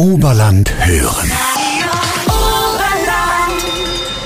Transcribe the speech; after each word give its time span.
Oberland 0.00 0.72
hören. 0.86 1.30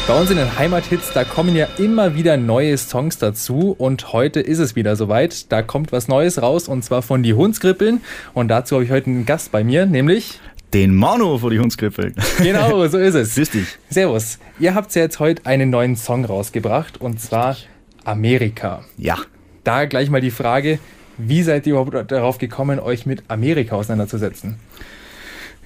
Bei 0.06 0.20
uns 0.20 0.30
in 0.30 0.36
den 0.36 0.56
Heimathits, 0.56 1.12
da 1.12 1.24
kommen 1.24 1.56
ja 1.56 1.66
immer 1.78 2.14
wieder 2.14 2.36
neue 2.36 2.78
Songs 2.78 3.18
dazu 3.18 3.74
und 3.76 4.12
heute 4.12 4.38
ist 4.38 4.60
es 4.60 4.76
wieder 4.76 4.94
soweit. 4.94 5.50
Da 5.50 5.62
kommt 5.62 5.90
was 5.90 6.06
Neues 6.06 6.40
raus 6.40 6.68
und 6.68 6.84
zwar 6.84 7.02
von 7.02 7.24
die 7.24 7.34
Hundskrippeln 7.34 8.02
und 8.34 8.46
dazu 8.46 8.76
habe 8.76 8.84
ich 8.84 8.92
heute 8.92 9.10
einen 9.10 9.26
Gast 9.26 9.50
bei 9.50 9.64
mir, 9.64 9.84
nämlich 9.84 10.38
den 10.72 10.94
Manu 10.94 11.38
von 11.38 11.50
die 11.50 11.58
Hundskrippeln. 11.58 12.14
Genau, 12.38 12.86
so 12.86 12.98
ist 12.98 13.16
es. 13.16 13.34
Dich. 13.34 13.66
Servus. 13.90 14.38
Ihr 14.60 14.76
habt 14.76 14.94
ja 14.94 15.02
jetzt 15.02 15.18
heute 15.18 15.44
einen 15.44 15.70
neuen 15.70 15.96
Song 15.96 16.24
rausgebracht 16.24 17.00
und 17.00 17.20
zwar 17.20 17.56
Amerika. 18.04 18.84
Ja. 18.96 19.18
Da 19.64 19.86
gleich 19.86 20.08
mal 20.08 20.20
die 20.20 20.30
Frage, 20.30 20.78
wie 21.18 21.42
seid 21.42 21.66
ihr 21.66 21.72
überhaupt 21.72 22.12
darauf 22.12 22.38
gekommen, 22.38 22.78
euch 22.78 23.06
mit 23.06 23.24
Amerika 23.26 23.74
auseinanderzusetzen? 23.74 24.60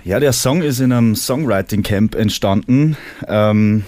Ja, 0.09 0.19
der 0.19 0.33
Song 0.33 0.63
ist 0.63 0.81
in 0.81 0.91
einem 0.91 1.15
Songwriting 1.15 1.83
Camp 1.83 2.15
entstanden. 2.15 2.97
Ähm, 3.27 3.85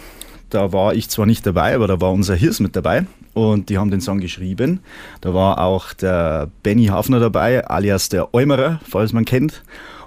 da 0.50 0.70
war 0.70 0.92
ich 0.92 1.08
zwar 1.08 1.24
nicht 1.24 1.46
dabei, 1.46 1.74
aber 1.74 1.86
da 1.86 1.98
war 2.02 2.12
unser 2.12 2.34
Hirs 2.34 2.60
mit 2.60 2.76
dabei 2.76 3.06
und 3.32 3.70
die 3.70 3.78
haben 3.78 3.90
den 3.90 4.02
Song 4.02 4.20
geschrieben. 4.20 4.80
Da 5.22 5.32
war 5.32 5.64
auch 5.64 5.94
der 5.94 6.50
Benny 6.62 6.88
Hafner 6.88 7.20
dabei, 7.20 7.66
alias 7.66 8.10
der 8.10 8.34
Eumerer, 8.34 8.80
falls 8.86 9.14
man 9.14 9.24
kennt, 9.24 9.62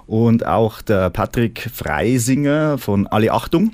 und 0.06 0.46
auch 0.46 0.82
der 0.82 1.10
Patrick 1.10 1.68
Freisinger 1.74 2.78
von 2.78 3.08
Alle 3.08 3.32
Achtung. 3.32 3.72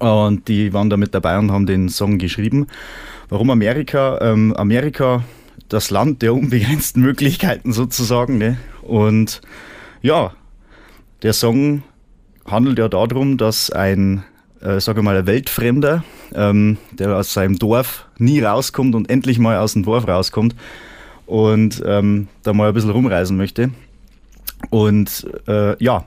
Und 0.00 0.48
die 0.48 0.72
waren 0.72 0.90
da 0.90 0.96
mit 0.96 1.14
dabei 1.14 1.38
und 1.38 1.52
haben 1.52 1.66
den 1.66 1.88
Song 1.88 2.18
geschrieben. 2.18 2.66
Warum 3.28 3.50
Amerika? 3.50 4.18
Ähm, 4.22 4.56
Amerika, 4.56 5.22
das 5.68 5.90
Land 5.90 6.20
der 6.20 6.34
unbegrenzten 6.34 7.00
Möglichkeiten 7.00 7.72
sozusagen. 7.72 8.38
Ne? 8.38 8.56
Und 8.82 9.40
ja, 10.02 10.32
der 11.22 11.32
Song 11.32 11.82
handelt 12.46 12.78
ja 12.78 12.88
darum, 12.88 13.36
dass 13.36 13.70
ein 13.70 14.24
äh, 14.60 14.80
sage 14.80 15.02
mal, 15.02 15.16
ein 15.16 15.26
Weltfremder, 15.26 16.04
ähm, 16.34 16.78
der 16.92 17.16
aus 17.16 17.32
seinem 17.32 17.58
Dorf 17.58 18.06
nie 18.18 18.40
rauskommt 18.40 18.94
und 18.94 19.10
endlich 19.10 19.38
mal 19.38 19.58
aus 19.58 19.74
dem 19.74 19.84
Dorf 19.84 20.08
rauskommt 20.08 20.54
und 21.26 21.82
ähm, 21.86 22.28
da 22.42 22.52
mal 22.52 22.68
ein 22.68 22.74
bisschen 22.74 22.90
rumreisen 22.90 23.36
möchte. 23.36 23.70
Und 24.70 25.26
äh, 25.46 25.82
ja, 25.82 26.04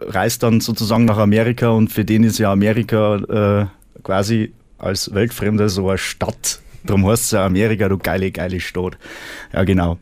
reist 0.00 0.42
dann 0.42 0.60
sozusagen 0.60 1.04
nach 1.04 1.18
Amerika 1.18 1.68
und 1.68 1.92
für 1.92 2.04
den 2.04 2.24
ist 2.24 2.38
ja 2.38 2.50
Amerika 2.50 3.16
äh, 3.16 3.66
quasi 4.02 4.52
als 4.78 5.14
Weltfremder 5.14 5.68
so 5.68 5.88
eine 5.88 5.98
Stadt. 5.98 6.60
Darum 6.82 7.06
heißt 7.06 7.24
es 7.24 7.30
ja 7.30 7.46
Amerika, 7.46 7.88
du 7.88 7.96
geile, 7.96 8.30
geile 8.30 8.60
Stadt. 8.60 8.98
Ja, 9.52 9.64
genau. 9.64 9.98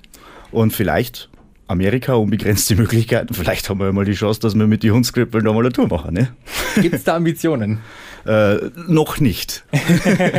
Und 0.50 0.72
vielleicht 0.72 1.28
Amerika, 1.72 2.14
unbegrenzte 2.14 2.76
Möglichkeiten. 2.76 3.34
Vielleicht 3.34 3.68
haben 3.68 3.80
wir 3.80 3.86
ja 3.86 3.92
mal 3.92 4.04
die 4.04 4.12
Chance, 4.12 4.40
dass 4.40 4.54
wir 4.54 4.66
mit 4.66 4.82
den 4.82 4.92
Hundskrippeln 4.92 5.44
nochmal 5.44 5.64
eine 5.64 5.72
Tour 5.72 5.88
machen. 5.88 6.14
Ne? 6.14 6.28
Gibt 6.80 6.94
es 6.94 7.04
da 7.04 7.16
Ambitionen? 7.16 7.80
äh, 8.26 8.56
noch 8.86 9.18
nicht. 9.18 9.64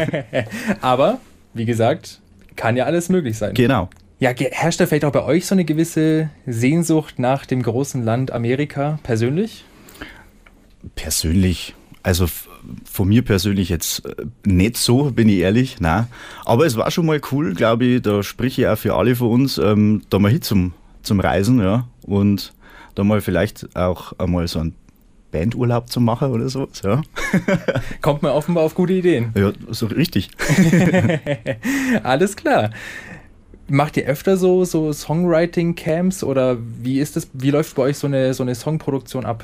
Aber, 0.82 1.20
wie 1.54 1.66
gesagt, 1.66 2.22
kann 2.56 2.78
ja 2.78 2.86
alles 2.86 3.10
möglich 3.10 3.38
sein. 3.38 3.54
Genau. 3.54 3.90
Ja, 4.20 4.32
herrscht 4.32 4.80
da 4.80 4.86
vielleicht 4.86 5.06
auch 5.06 5.12
bei 5.12 5.24
euch 5.24 5.46
so 5.46 5.56
eine 5.56 5.66
gewisse 5.66 6.30
Sehnsucht 6.46 7.20
nach 7.20 7.46
dem 7.46 7.62
großen 7.62 8.06
Land 8.06 8.32
Amerika 8.32 9.00
persönlich? 9.04 9.66
Persönlich, 10.96 11.76
also 12.04 12.28
von 12.86 13.10
mir 13.10 13.24
persönlich 13.24 13.70
jetzt 13.70 14.06
äh, 14.06 14.26
nicht 14.46 14.78
so, 14.78 15.12
bin 15.12 15.28
ich 15.28 15.40
ehrlich, 15.40 15.82
nein. 15.82 16.08
Aber 16.46 16.66
es 16.66 16.78
war 16.78 16.90
schon 16.92 17.06
mal 17.06 17.20
cool, 17.32 17.54
glaube 17.54 17.86
ich, 17.86 18.02
da 18.02 18.24
spreche 18.24 18.62
ich 18.62 18.68
auch 18.68 18.78
für 18.78 18.96
alle 18.96 19.16
von 19.16 19.30
uns, 19.30 19.58
ähm, 19.58 20.04
da 20.10 20.20
mal 20.20 20.32
hin 20.32 20.42
zum 21.04 21.20
Reisen, 21.20 21.60
ja. 21.60 21.88
Und 22.04 22.54
da 22.96 23.04
mal 23.04 23.22
vielleicht 23.22 23.76
auch 23.76 24.14
einmal 24.20 24.48
so 24.48 24.60
einen 24.60 24.76
Bandurlaub 25.32 25.90
zu 25.90 26.00
machen 26.00 26.32
oder 26.32 26.48
sowas, 26.50 26.82
ja. 26.84 27.02
Kommt 28.02 28.22
man 28.22 28.32
offenbar 28.32 28.64
auf 28.64 28.76
gute 28.76 28.94
Ideen. 28.94 29.32
Ja, 29.36 29.52
so 29.70 29.88
richtig. 29.88 30.30
Alles 32.04 32.36
klar. 32.36 32.70
Macht 33.68 33.98
ihr 33.98 34.06
öfter 34.06 34.38
so, 34.38 34.66
so 34.66 34.94
Songwriting-Camps 34.94 36.24
oder 36.24 36.58
wie 36.82 37.00
ist 37.00 37.16
das, 37.16 37.30
wie 37.34 37.50
läuft 37.50 37.76
bei 37.76 37.84
euch 37.84 37.98
so 37.98 38.08
eine, 38.08 38.34
so 38.34 38.44
eine 38.44 38.54
Songproduktion 38.54 39.26
ab? 39.26 39.44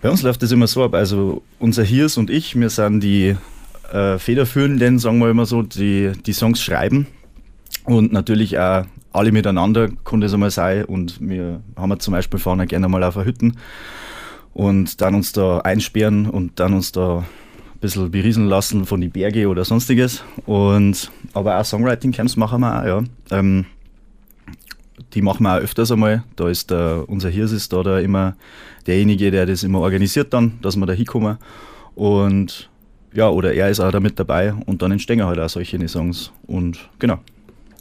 Bei 0.00 0.10
uns 0.10 0.22
läuft 0.22 0.42
das 0.42 0.52
immer 0.52 0.68
so 0.68 0.84
ab. 0.84 0.94
Also 0.94 1.42
unser 1.58 1.82
Hirs 1.82 2.16
und 2.16 2.30
ich, 2.30 2.54
wir 2.54 2.70
sind 2.70 3.00
die 3.00 3.34
äh, 3.92 4.18
Federführenden, 4.18 5.00
sagen 5.00 5.18
wir 5.18 5.30
immer 5.30 5.46
so, 5.46 5.62
die 5.62 6.12
die 6.24 6.32
Songs 6.32 6.62
schreiben 6.62 7.08
und 7.88 8.12
natürlich 8.12 8.58
auch 8.58 8.84
alle 9.12 9.32
miteinander 9.32 9.88
konnte 10.04 10.26
es 10.26 10.34
einmal 10.34 10.50
sein. 10.50 10.84
Und 10.84 11.20
wir 11.20 11.62
haben 11.76 11.98
zum 11.98 12.12
Beispiel 12.12 12.38
fahren 12.38 12.66
gerne 12.66 12.88
mal 12.88 13.02
auf 13.02 13.16
eine 13.16 13.26
Hütten 13.26 13.56
und 14.52 15.00
dann 15.00 15.14
uns 15.14 15.32
da 15.32 15.58
einsperren 15.60 16.28
und 16.28 16.60
dann 16.60 16.74
uns 16.74 16.92
da 16.92 17.18
ein 17.18 17.80
bisschen 17.80 18.10
beriesen 18.10 18.46
lassen 18.46 18.84
von 18.84 19.00
die 19.00 19.08
Berge 19.08 19.48
oder 19.48 19.64
sonstiges. 19.64 20.22
Und, 20.46 21.10
aber 21.32 21.58
auch 21.58 21.64
Songwriting-Camps 21.64 22.36
machen 22.36 22.60
wir 22.60 22.80
auch, 22.80 22.84
ja. 22.84 23.04
Ähm, 23.30 23.64
die 25.14 25.22
machen 25.22 25.44
wir 25.44 25.54
auch 25.56 25.60
öfters 25.60 25.90
einmal. 25.90 26.24
Da 26.36 26.48
ist 26.48 26.70
der, 26.70 27.04
unser 27.08 27.30
Hirs 27.30 27.52
ist 27.52 27.72
da, 27.72 27.82
da 27.82 27.98
immer 28.00 28.36
derjenige, 28.86 29.30
der 29.30 29.46
das 29.46 29.62
immer 29.62 29.80
organisiert 29.80 30.34
dann, 30.34 30.58
dass 30.60 30.76
wir 30.76 30.86
da 30.86 30.92
hinkommen. 30.92 31.38
Und 31.94 32.68
ja, 33.14 33.28
oder 33.30 33.54
er 33.54 33.70
ist 33.70 33.80
auch 33.80 33.90
da 33.90 34.00
mit 34.00 34.18
dabei 34.18 34.52
und 34.66 34.82
dann 34.82 34.92
entstehen 34.92 35.24
halt 35.24 35.38
auch 35.38 35.48
solche 35.48 35.88
Songs. 35.88 36.32
Und 36.46 36.90
genau. 36.98 37.20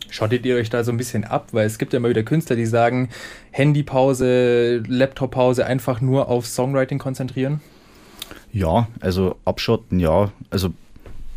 Schottet 0.09 0.45
ihr 0.45 0.56
euch 0.56 0.69
da 0.69 0.84
so 0.84 0.91
ein 0.91 0.97
bisschen 0.97 1.23
ab? 1.23 1.50
Weil 1.51 1.66
es 1.66 1.78
gibt 1.78 1.94
ja 1.94 1.97
immer 1.97 2.09
wieder 2.09 2.23
Künstler, 2.23 2.56
die 2.56 2.66
sagen, 2.66 3.09
Handypause, 3.51 4.84
Laptoppause, 4.88 5.66
einfach 5.66 6.01
nur 6.01 6.29
auf 6.29 6.45
Songwriting 6.45 7.00
konzentrieren? 7.00 7.62
Ja, 8.51 8.88
also 9.00 9.35
abschotten, 9.45 10.00
ja. 10.00 10.31
Also 10.50 10.73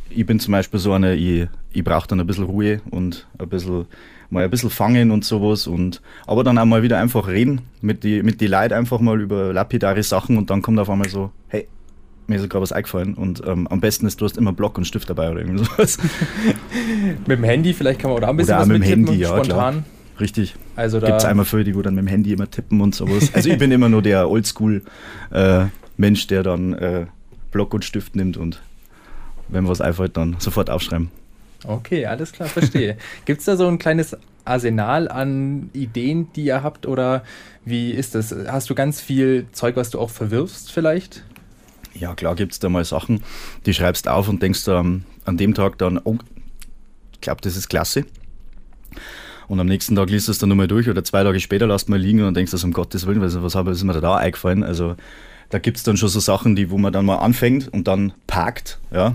ich 0.08 0.26
bin 0.26 0.40
zum 0.40 0.52
Beispiel 0.52 0.80
so 0.80 0.92
einer, 0.92 1.12
ich, 1.12 1.48
ich 1.72 1.84
brauche 1.84 2.08
dann 2.08 2.20
ein 2.20 2.26
bisschen 2.26 2.44
Ruhe 2.44 2.80
und 2.90 3.26
ein 3.38 3.48
bisschen 3.48 3.86
mal 4.30 4.44
ein 4.44 4.50
bisschen 4.50 4.70
fangen 4.70 5.10
und 5.10 5.24
sowas 5.24 5.66
und 5.66 6.00
aber 6.26 6.44
dann 6.44 6.56
auch 6.56 6.64
mal 6.64 6.82
wieder 6.82 6.98
einfach 6.98 7.26
reden 7.26 7.62
mit 7.80 8.04
die 8.04 8.22
mit 8.22 8.40
die 8.40 8.46
Leuten 8.46 8.74
einfach 8.74 9.00
mal 9.00 9.20
über 9.20 9.52
lapidare 9.52 10.02
Sachen 10.04 10.38
und 10.38 10.50
dann 10.50 10.62
kommt 10.62 10.78
auf 10.78 10.88
einmal 10.88 11.08
so, 11.08 11.32
hey, 11.48 11.66
mir 12.30 12.36
ist 12.36 12.48
gerade 12.48 12.62
was 12.62 12.72
eingefallen 12.72 13.14
und 13.14 13.42
ähm, 13.46 13.66
am 13.66 13.80
besten 13.80 14.06
ist, 14.06 14.20
du 14.20 14.24
hast 14.24 14.38
immer 14.38 14.52
Block 14.52 14.78
und 14.78 14.86
Stift 14.86 15.10
dabei 15.10 15.30
oder 15.30 15.40
irgendwas. 15.40 15.98
mit 17.26 17.38
dem 17.38 17.44
Handy, 17.44 17.74
vielleicht 17.74 18.00
kann 18.00 18.10
man 18.10 18.24
auch 18.24 18.28
ein 18.28 18.36
bisschen 18.36 18.54
oder 18.54 18.62
was 18.62 18.68
mit 18.68 18.76
dem 18.76 18.82
Handy, 18.82 19.14
ja, 19.16 19.28
spontan. 19.28 19.46
Klar. 19.48 19.84
Richtig. 20.20 20.54
Also 20.76 21.00
da 21.00 21.08
Gibt 21.08 21.18
es 21.18 21.24
einmal 21.24 21.44
für 21.44 21.64
die, 21.64 21.74
wo 21.74 21.82
dann 21.82 21.94
mit 21.94 22.04
dem 22.04 22.08
Handy 22.08 22.32
immer 22.32 22.48
tippen 22.50 22.80
und 22.80 22.94
sowas. 22.94 23.30
Also 23.34 23.48
ich 23.50 23.58
bin 23.58 23.72
immer 23.72 23.88
nur 23.88 24.02
der 24.02 24.30
Oldschool-Mensch, 24.30 26.24
äh, 26.24 26.28
der 26.28 26.42
dann 26.42 26.72
äh, 26.74 27.06
Block 27.50 27.74
und 27.74 27.84
Stift 27.84 28.14
nimmt 28.16 28.36
und 28.36 28.60
wenn 29.48 29.66
was 29.66 29.80
einfällt, 29.80 30.16
dann 30.16 30.36
sofort 30.38 30.70
aufschreiben. 30.70 31.10
Okay, 31.66 32.06
alles 32.06 32.32
klar, 32.32 32.48
verstehe. 32.48 32.96
Gibt 33.24 33.40
es 33.40 33.46
da 33.46 33.56
so 33.56 33.66
ein 33.66 33.78
kleines 33.78 34.16
Arsenal 34.44 35.08
an 35.08 35.70
Ideen, 35.72 36.28
die 36.34 36.44
ihr 36.44 36.62
habt 36.62 36.86
oder 36.86 37.24
wie 37.64 37.90
ist 37.90 38.14
das? 38.14 38.34
Hast 38.46 38.70
du 38.70 38.74
ganz 38.74 39.00
viel 39.00 39.46
Zeug, 39.52 39.76
was 39.76 39.90
du 39.90 39.98
auch 39.98 40.10
verwirfst 40.10 40.70
vielleicht? 40.70 41.24
Ja, 41.94 42.14
klar 42.14 42.34
gibt 42.36 42.52
es 42.52 42.58
da 42.58 42.68
mal 42.68 42.84
Sachen, 42.84 43.22
die 43.66 43.74
schreibst 43.74 44.08
auf 44.08 44.28
und 44.28 44.42
denkst 44.42 44.66
ähm, 44.68 45.04
an 45.24 45.36
dem 45.36 45.54
Tag 45.54 45.78
dann, 45.78 45.98
oh, 46.02 46.18
ich 47.12 47.20
glaube, 47.20 47.40
das 47.42 47.56
ist 47.56 47.68
klasse. 47.68 48.04
Und 49.48 49.58
am 49.58 49.66
nächsten 49.66 49.96
Tag 49.96 50.10
liest 50.10 50.28
du 50.28 50.32
es 50.32 50.38
dann 50.38 50.48
nochmal 50.48 50.68
durch 50.68 50.88
oder 50.88 51.02
zwei 51.02 51.24
Tage 51.24 51.40
später 51.40 51.66
lässt 51.66 51.88
mal 51.88 51.98
liegen 51.98 52.22
und 52.22 52.34
denkst, 52.34 52.52
also 52.52 52.66
um 52.66 52.72
Gottes 52.72 53.06
Willen, 53.06 53.20
was, 53.20 53.34
was 53.42 53.76
ist 53.76 53.84
mir 53.84 54.00
da 54.00 54.16
eingefallen? 54.16 54.62
Also 54.62 54.94
da 55.48 55.58
gibt 55.58 55.76
es 55.76 55.82
dann 55.82 55.96
schon 55.96 56.08
so 56.08 56.20
Sachen, 56.20 56.54
die, 56.54 56.70
wo 56.70 56.78
man 56.78 56.92
dann 56.92 57.04
mal 57.04 57.16
anfängt 57.16 57.68
und 57.68 57.88
dann 57.88 58.12
parkt, 58.28 58.78
ja, 58.92 59.14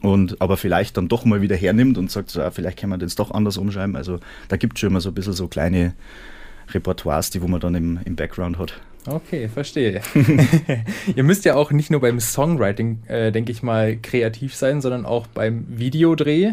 und 0.00 0.40
aber 0.40 0.56
vielleicht 0.56 0.96
dann 0.96 1.08
doch 1.08 1.24
mal 1.24 1.40
wieder 1.40 1.56
hernimmt 1.56 1.96
und 1.98 2.10
sagt, 2.10 2.34
ja, 2.34 2.50
vielleicht 2.50 2.78
kann 2.78 2.90
man 2.90 3.00
das 3.00 3.14
doch 3.14 3.30
anders 3.30 3.56
umschreiben. 3.56 3.96
Also 3.96 4.20
da 4.48 4.56
gibt 4.56 4.74
es 4.74 4.80
schon 4.80 4.90
immer 4.90 5.00
so 5.00 5.10
ein 5.10 5.14
bisschen 5.14 5.32
so 5.32 5.48
kleine 5.48 5.94
Repertoires, 6.72 7.30
die 7.30 7.42
wo 7.42 7.48
man 7.48 7.60
dann 7.60 7.74
im, 7.74 8.00
im 8.04 8.16
Background 8.16 8.58
hat. 8.58 8.80
Okay, 9.06 9.48
verstehe. 9.48 10.00
Ihr 11.16 11.24
müsst 11.24 11.44
ja 11.44 11.56
auch 11.56 11.72
nicht 11.72 11.90
nur 11.90 12.00
beim 12.00 12.20
Songwriting, 12.20 13.02
äh, 13.06 13.32
denke 13.32 13.52
ich 13.52 13.62
mal, 13.62 13.96
kreativ 13.96 14.54
sein, 14.54 14.80
sondern 14.80 15.04
auch 15.04 15.26
beim 15.26 15.66
Videodreh. 15.68 16.52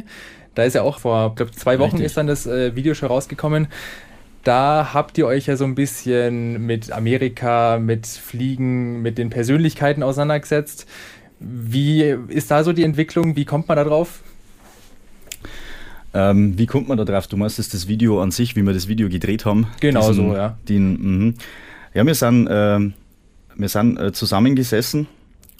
Da 0.53 0.63
ist 0.63 0.73
ja 0.73 0.81
auch 0.81 0.99
vor, 0.99 1.35
glaube 1.35 1.51
zwei 1.51 1.79
Wochen 1.79 1.91
Richtig. 1.91 2.07
ist 2.07 2.17
dann 2.17 2.27
das 2.27 2.45
äh, 2.45 2.75
Video 2.75 2.93
schon 2.93 3.07
rausgekommen. 3.07 3.67
Da 4.43 4.89
habt 4.93 5.17
ihr 5.17 5.27
euch 5.27 5.45
ja 5.45 5.55
so 5.55 5.65
ein 5.65 5.75
bisschen 5.75 6.65
mit 6.65 6.91
Amerika, 6.91 7.79
mit 7.79 8.07
Fliegen, 8.07 9.01
mit 9.01 9.17
den 9.17 9.29
Persönlichkeiten 9.29 10.03
auseinandergesetzt. 10.03 10.87
Wie 11.39 12.01
ist 12.01 12.51
da 12.51 12.63
so 12.63 12.73
die 12.73 12.83
Entwicklung? 12.83 13.35
Wie 13.35 13.45
kommt 13.45 13.67
man 13.67 13.77
da 13.77 13.83
drauf? 13.83 14.23
Ähm, 16.13 16.57
wie 16.57 16.65
kommt 16.65 16.89
man 16.89 16.97
da 16.97 17.05
drauf? 17.05 17.27
Du 17.27 17.37
meinst 17.37 17.59
das, 17.59 17.69
das 17.69 17.87
Video 17.87 18.21
an 18.21 18.31
sich, 18.31 18.55
wie 18.55 18.63
wir 18.63 18.73
das 18.73 18.87
Video 18.87 19.07
gedreht 19.07 19.45
haben? 19.45 19.67
Genau 19.79 20.09
diesen, 20.09 20.29
so, 20.29 20.35
ja. 20.35 20.57
Den, 20.67 21.27
mh. 21.27 21.33
Ja, 21.93 22.05
wir 22.05 22.15
sind, 22.15 22.47
äh, 22.47 22.79
wir 23.55 23.69
sind 23.69 23.97
äh, 23.97 24.13
zusammengesessen, 24.13 25.07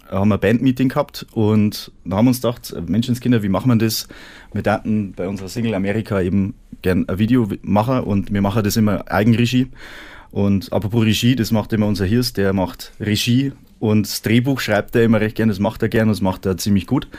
haben 0.10 0.32
ein 0.32 0.40
Bandmeeting 0.40 0.88
gehabt 0.88 1.26
und 1.34 1.92
dann 2.06 2.20
haben 2.20 2.28
uns 2.28 2.42
gedacht, 2.42 2.72
äh, 2.72 2.80
Menschenskinder, 2.80 3.44
wie 3.44 3.50
machen 3.50 3.70
wir 3.70 3.76
das? 3.76 4.08
Wir 4.54 4.62
dachten 4.62 5.12
bei 5.14 5.28
unserer 5.28 5.50
Single 5.50 5.74
Amerika 5.74 6.22
eben 6.22 6.54
gern 6.82 7.08
ein 7.10 7.20
Video 7.20 7.50
machen 7.64 8.00
und 8.00 8.32
wir 8.32 8.42
machen 8.42 8.64
das 8.64 8.78
immer 8.78 9.12
Eigenregie. 9.12 9.68
Und 10.32 10.72
apropos 10.72 11.04
Regie, 11.04 11.36
das 11.36 11.52
macht 11.52 11.74
immer 11.74 11.88
unser 11.88 12.06
Hirs, 12.06 12.32
der 12.32 12.54
macht 12.54 12.94
Regie 13.02 13.52
und 13.82 14.08
das 14.08 14.22
Drehbuch 14.22 14.62
schreibt 14.62 14.96
er 14.96 15.04
immer 15.04 15.20
recht 15.20 15.36
gerne, 15.36 15.52
das 15.52 15.60
macht 15.60 15.82
er 15.82 15.90
gerne, 15.90 16.14
das 16.14 16.22
macht 16.22 16.46
er 16.46 16.56
ziemlich 16.56 16.88
gut. 16.88 17.10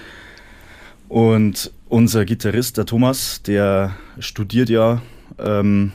Und 1.10 1.70
unser 1.90 2.24
Gitarrist, 2.24 2.78
der 2.78 2.86
Thomas, 2.86 3.42
der 3.42 3.94
studiert 4.18 4.70
ja, 4.70 5.02
ähm, 5.38 5.92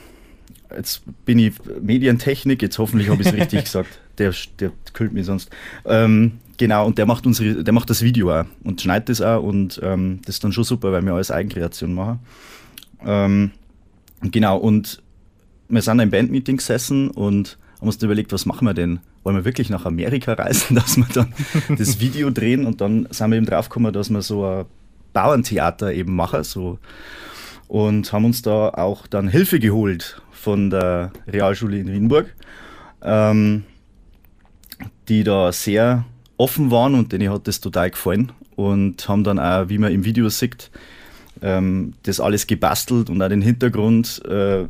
jetzt 0.77 1.01
bin 1.25 1.39
ich 1.39 1.53
Medientechnik, 1.81 2.61
jetzt 2.61 2.77
hoffentlich 2.77 3.09
habe 3.09 3.21
ich 3.21 3.27
es 3.27 3.33
richtig 3.39 3.65
gesagt, 3.65 3.99
der, 4.17 4.33
der 4.59 4.71
kühlt 4.93 5.13
mich 5.13 5.25
sonst. 5.25 5.49
Ähm, 5.85 6.39
genau, 6.57 6.85
und 6.85 6.97
der 6.97 7.05
macht, 7.05 7.25
unsere, 7.25 7.63
der 7.63 7.73
macht 7.73 7.89
das 7.89 8.01
Video 8.01 8.31
auch 8.31 8.45
und 8.63 8.81
schneidet 8.81 9.09
das 9.09 9.21
auch 9.21 9.43
und 9.43 9.79
ähm, 9.83 10.19
das 10.25 10.35
ist 10.35 10.43
dann 10.43 10.51
schon 10.51 10.63
super, 10.63 10.91
weil 10.91 11.01
wir 11.03 11.13
alles 11.13 11.31
Eigenkreation 11.31 11.93
machen. 11.93 12.19
Ähm, 13.05 13.51
genau, 14.21 14.57
und 14.57 15.01
wir 15.69 15.81
sind 15.81 15.99
im 15.99 16.09
Bandmeeting 16.09 16.57
gesessen 16.57 17.09
und 17.09 17.57
haben 17.79 17.87
uns 17.87 18.01
überlegt, 18.01 18.31
was 18.31 18.45
machen 18.45 18.65
wir 18.65 18.73
denn? 18.73 18.99
Wollen 19.23 19.35
wir 19.35 19.45
wirklich 19.45 19.69
nach 19.69 19.85
Amerika 19.85 20.33
reisen, 20.33 20.75
dass 20.75 20.97
wir 20.97 21.05
dann 21.13 21.33
das 21.77 21.99
Video 21.99 22.29
drehen 22.29 22.65
und 22.65 22.81
dann 22.81 23.07
sind 23.11 23.29
wir 23.29 23.37
eben 23.37 23.45
draufgekommen, 23.45 23.93
dass 23.93 24.09
wir 24.09 24.21
so 24.21 24.45
ein 24.45 24.65
Bauerntheater 25.13 25.93
eben 25.93 26.15
machen. 26.15 26.43
So. 26.43 26.79
Und 27.67 28.11
haben 28.13 28.25
uns 28.25 28.41
da 28.41 28.69
auch 28.69 29.07
dann 29.07 29.27
Hilfe 29.27 29.59
geholt 29.59 30.21
von 30.31 30.69
der 30.69 31.11
Realschule 31.27 31.79
in 31.79 31.91
Wienburg, 31.91 32.33
ähm, 33.01 33.63
die 35.09 35.23
da 35.23 35.51
sehr 35.51 36.05
offen 36.37 36.71
waren 36.71 36.95
und 36.95 37.11
denen 37.11 37.29
hat 37.31 37.47
das 37.47 37.59
total 37.59 37.91
gefallen 37.91 38.31
und 38.55 39.09
haben 39.09 39.23
dann 39.23 39.39
auch, 39.39 39.69
wie 39.69 39.77
man 39.77 39.91
im 39.91 40.05
Video 40.05 40.29
sieht, 40.29 40.71
ähm, 41.41 41.93
das 42.03 42.19
alles 42.19 42.47
gebastelt 42.47 43.09
und 43.09 43.21
auch 43.21 43.29
den 43.29 43.41
Hintergrund. 43.41 44.23
Äh, 44.25 44.65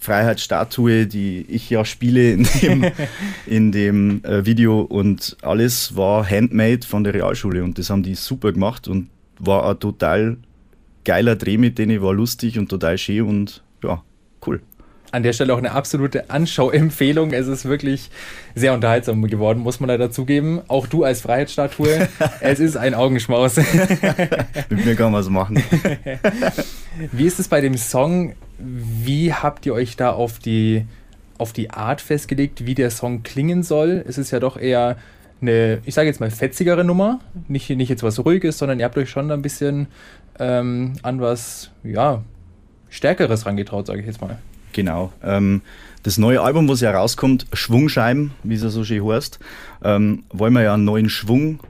Freiheitsstatue, 0.00 1.06
die 1.06 1.44
ich 1.48 1.70
ja 1.70 1.84
spiele 1.84 2.30
in 2.30 2.48
dem, 2.62 2.86
in 3.46 3.72
dem 3.72 4.24
äh, 4.24 4.46
Video 4.46 4.80
und 4.80 5.36
alles 5.42 5.96
war 5.96 6.28
handmade 6.28 6.86
von 6.86 7.02
der 7.02 7.14
Realschule 7.14 7.64
und 7.64 7.78
das 7.78 7.90
haben 7.90 8.04
die 8.04 8.14
super 8.14 8.52
gemacht 8.52 8.86
und 8.86 9.10
war 9.40 9.68
ein 9.68 9.80
total 9.80 10.36
geiler 11.08 11.36
Dreh 11.36 11.56
mit 11.56 11.78
denen, 11.78 12.02
war 12.02 12.12
lustig 12.12 12.58
und 12.58 12.68
total 12.68 12.98
schön 12.98 13.22
und 13.22 13.62
ja, 13.82 14.02
cool. 14.46 14.60
An 15.10 15.22
der 15.22 15.32
Stelle 15.32 15.54
auch 15.54 15.58
eine 15.58 15.72
absolute 15.72 16.28
Anschauempfehlung. 16.28 17.32
Es 17.32 17.46
ist 17.46 17.64
wirklich 17.64 18.10
sehr 18.54 18.74
unterhaltsam 18.74 19.26
geworden, 19.26 19.60
muss 19.60 19.80
man 19.80 19.88
da 19.88 19.96
dazugeben. 19.96 20.60
Auch 20.68 20.86
du 20.86 21.04
als 21.04 21.22
Freiheitsstatue. 21.22 22.08
es 22.42 22.60
ist 22.60 22.76
ein 22.76 22.92
Augenschmaus. 22.92 23.56
mit 24.68 24.84
mir 24.84 24.94
kann 24.96 25.10
man 25.10 25.22
es 25.22 25.30
machen. 25.30 25.62
Wie 27.12 27.24
ist 27.24 27.40
es 27.40 27.48
bei 27.48 27.62
dem 27.62 27.78
Song? 27.78 28.34
Wie 28.58 29.32
habt 29.32 29.64
ihr 29.64 29.72
euch 29.72 29.96
da 29.96 30.10
auf 30.10 30.38
die, 30.38 30.84
auf 31.38 31.54
die 31.54 31.70
Art 31.70 32.02
festgelegt, 32.02 32.66
wie 32.66 32.74
der 32.74 32.90
Song 32.90 33.22
klingen 33.22 33.62
soll? 33.62 34.04
Es 34.06 34.18
ist 34.18 34.30
ja 34.30 34.40
doch 34.40 34.58
eher 34.58 34.98
eine, 35.40 35.78
ich 35.86 35.94
sage 35.94 36.08
jetzt 36.08 36.20
mal, 36.20 36.30
fetzigere 36.30 36.84
Nummer. 36.84 37.20
Nicht, 37.48 37.70
nicht 37.70 37.88
jetzt 37.88 38.02
was 38.02 38.22
Ruhiges, 38.22 38.58
sondern 38.58 38.78
ihr 38.78 38.84
habt 38.84 38.98
euch 38.98 39.08
schon 39.08 39.30
ein 39.30 39.40
bisschen 39.40 39.86
ähm, 40.38 40.94
an 41.02 41.20
was, 41.20 41.70
ja, 41.84 42.22
Stärkeres 42.88 43.46
rangetraut, 43.46 43.86
sage 43.86 44.00
ich 44.00 44.06
jetzt 44.06 44.20
mal. 44.20 44.38
Genau. 44.72 45.12
Ähm, 45.22 45.62
das 46.02 46.18
neue 46.18 46.40
Album, 46.40 46.68
was 46.68 46.80
ja 46.80 46.90
rauskommt, 46.90 47.46
Schwungscheiben, 47.52 48.32
wie 48.44 48.54
es 48.54 48.62
ja 48.62 48.68
so 48.68 48.84
schön 48.84 49.04
heißt, 49.04 49.38
ähm, 49.82 50.24
wollen 50.30 50.52
wir 50.52 50.62
ja 50.62 50.74
einen 50.74 50.84
neuen 50.84 51.08
Schwung 51.08 51.60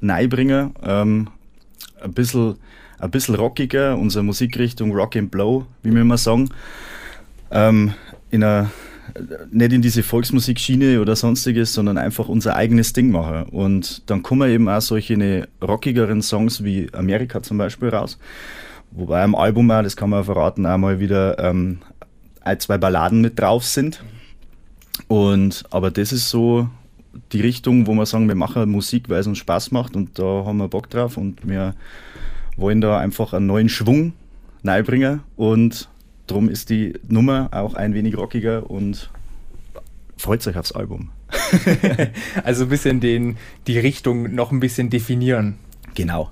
neibringen. 0.00 0.74
Ähm, 0.82 1.28
ein, 2.02 2.12
bisschen, 2.12 2.56
ein 2.98 3.10
bisschen 3.10 3.34
rockiger, 3.34 3.96
unsere 3.96 4.24
Musikrichtung 4.24 4.92
Rock 4.92 5.16
and 5.16 5.30
Blow, 5.30 5.66
wie 5.82 5.92
wir 5.92 6.02
immer 6.02 6.18
sagen. 6.18 6.50
Ähm, 7.50 7.94
in 8.30 8.42
einer 8.42 8.70
nicht 9.50 9.72
in 9.72 9.82
diese 9.82 10.02
Volksmusikschiene 10.02 11.00
oder 11.00 11.16
sonstiges, 11.16 11.74
sondern 11.74 11.98
einfach 11.98 12.28
unser 12.28 12.56
eigenes 12.56 12.92
Ding 12.92 13.10
machen. 13.10 13.44
Und 13.44 14.08
dann 14.10 14.22
kommen 14.22 14.50
eben 14.50 14.68
auch 14.68 14.80
solche 14.80 15.48
rockigeren 15.62 16.22
Songs 16.22 16.64
wie 16.64 16.88
Amerika 16.92 17.42
zum 17.42 17.58
Beispiel 17.58 17.88
raus. 17.88 18.18
Wobei 18.92 19.22
am 19.22 19.34
Album 19.34 19.70
auch, 19.70 19.82
das 19.82 19.96
kann 19.96 20.10
man 20.10 20.24
verraten, 20.24 20.66
auch 20.66 20.78
mal 20.78 20.98
wieder 21.00 21.38
ähm, 21.38 21.78
ein, 22.40 22.58
zwei 22.60 22.78
Balladen 22.78 23.20
mit 23.20 23.38
drauf 23.38 23.64
sind. 23.64 24.02
Und, 25.08 25.64
aber 25.70 25.90
das 25.90 26.12
ist 26.12 26.28
so 26.28 26.68
die 27.32 27.40
Richtung, 27.40 27.86
wo 27.86 27.94
wir 27.94 28.06
sagen, 28.06 28.28
wir 28.28 28.34
machen 28.34 28.70
Musik, 28.70 29.08
weil 29.08 29.20
es 29.20 29.26
uns 29.26 29.38
Spaß 29.38 29.70
macht 29.70 29.96
und 29.96 30.18
da 30.18 30.44
haben 30.44 30.58
wir 30.58 30.68
Bock 30.68 30.90
drauf 30.90 31.16
und 31.16 31.48
wir 31.48 31.74
wollen 32.56 32.80
da 32.80 32.98
einfach 32.98 33.32
einen 33.32 33.46
neuen 33.46 33.68
Schwung 33.68 34.12
reinbringen 34.64 35.20
und 35.36 35.88
Darum 36.30 36.48
ist 36.48 36.70
die 36.70 36.94
Nummer 37.08 37.48
auch 37.50 37.74
ein 37.74 37.92
wenig 37.92 38.16
rockiger 38.16 38.70
und 38.70 39.10
freut 40.16 40.42
sich 40.42 40.56
aufs 40.56 40.70
Album. 40.70 41.10
also 42.44 42.64
ein 42.64 42.68
bisschen 42.68 43.00
den, 43.00 43.36
die 43.66 43.80
Richtung 43.80 44.32
noch 44.32 44.52
ein 44.52 44.60
bisschen 44.60 44.90
definieren. 44.90 45.56
Genau. 45.96 46.30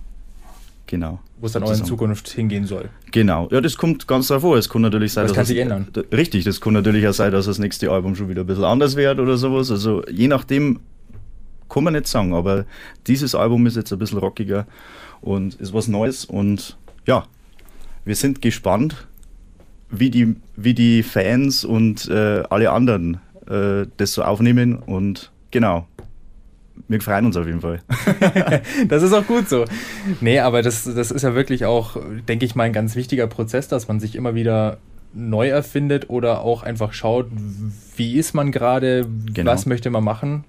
Genau. 0.86 1.18
Wo 1.40 1.46
es 1.46 1.52
dann 1.52 1.64
auch 1.64 1.76
in 1.76 1.84
Zukunft 1.84 2.28
hingehen 2.28 2.64
soll. 2.64 2.90
Genau. 3.10 3.48
Ja, 3.50 3.60
das 3.60 3.76
kommt 3.76 4.06
ganz 4.06 4.28
davor. 4.28 4.56
Es 4.56 4.68
kann 4.68 4.82
natürlich 4.82 5.12
sein, 5.12 5.26
das 5.26 5.34
kann 5.34 5.44
sich 5.44 5.58
ändern. 5.58 5.88
Richtig, 6.12 6.44
das 6.44 6.60
kann 6.60 6.74
natürlich 6.74 7.06
auch 7.08 7.12
sein, 7.12 7.32
dass 7.32 7.46
das 7.46 7.58
nächste 7.58 7.90
Album 7.90 8.14
schon 8.14 8.28
wieder 8.28 8.42
ein 8.42 8.46
bisschen 8.46 8.64
anders 8.64 8.94
wird 8.94 9.18
oder 9.18 9.36
sowas. 9.36 9.68
Also 9.72 10.04
je 10.08 10.28
nachdem 10.28 10.78
kann 11.68 11.82
man 11.82 11.94
nicht 11.94 12.06
sagen, 12.06 12.34
aber 12.34 12.66
dieses 13.08 13.34
Album 13.34 13.66
ist 13.66 13.74
jetzt 13.74 13.92
ein 13.92 13.98
bisschen 13.98 14.18
rockiger 14.18 14.64
und 15.22 15.56
ist 15.56 15.74
was 15.74 15.88
Neues 15.88 16.24
und 16.24 16.78
ja, 17.04 17.26
wir 18.04 18.14
sind 18.14 18.40
gespannt, 18.40 19.07
wie 19.90 20.10
die, 20.10 20.36
wie 20.56 20.74
die 20.74 21.02
Fans 21.02 21.64
und 21.64 22.08
äh, 22.08 22.42
alle 22.50 22.70
anderen 22.70 23.18
äh, 23.48 23.86
das 23.96 24.12
so 24.12 24.22
aufnehmen. 24.22 24.76
Und 24.76 25.32
genau, 25.50 25.86
wir 26.88 27.00
freuen 27.00 27.26
uns 27.26 27.36
auf 27.36 27.46
jeden 27.46 27.60
Fall. 27.60 27.80
das 28.88 29.02
ist 29.02 29.12
auch 29.12 29.26
gut 29.26 29.48
so. 29.48 29.64
Nee, 30.20 30.40
aber 30.40 30.62
das, 30.62 30.84
das 30.84 31.10
ist 31.10 31.22
ja 31.22 31.34
wirklich 31.34 31.64
auch, 31.64 31.96
denke 32.28 32.44
ich 32.44 32.54
mal, 32.54 32.64
ein 32.64 32.72
ganz 32.72 32.96
wichtiger 32.96 33.26
Prozess, 33.26 33.68
dass 33.68 33.88
man 33.88 34.00
sich 34.00 34.14
immer 34.14 34.34
wieder 34.34 34.78
neu 35.14 35.48
erfindet 35.48 36.10
oder 36.10 36.42
auch 36.42 36.62
einfach 36.62 36.92
schaut, 36.92 37.26
wie 37.96 38.16
ist 38.16 38.34
man 38.34 38.52
gerade, 38.52 39.06
genau. 39.32 39.50
was 39.50 39.66
möchte 39.66 39.90
man 39.90 40.04
machen. 40.04 40.44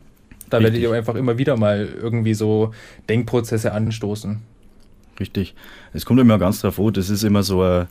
Da 0.49 0.57
Richtig. 0.57 0.73
werdet 0.73 0.89
ihr 0.89 0.97
einfach 0.97 1.15
immer 1.15 1.37
wieder 1.37 1.57
mal 1.57 1.87
irgendwie 2.01 2.33
so 2.33 2.73
Denkprozesse 3.07 3.71
anstoßen. 3.71 4.41
Richtig. 5.19 5.55
Es 5.93 6.05
kommt 6.05 6.19
immer 6.19 6.39
ganz 6.39 6.61
drauf 6.61 6.79
an, 6.79 6.93
das 6.93 7.09
ist 7.09 7.23
immer 7.23 7.43
so 7.43 7.61
ein 7.61 7.87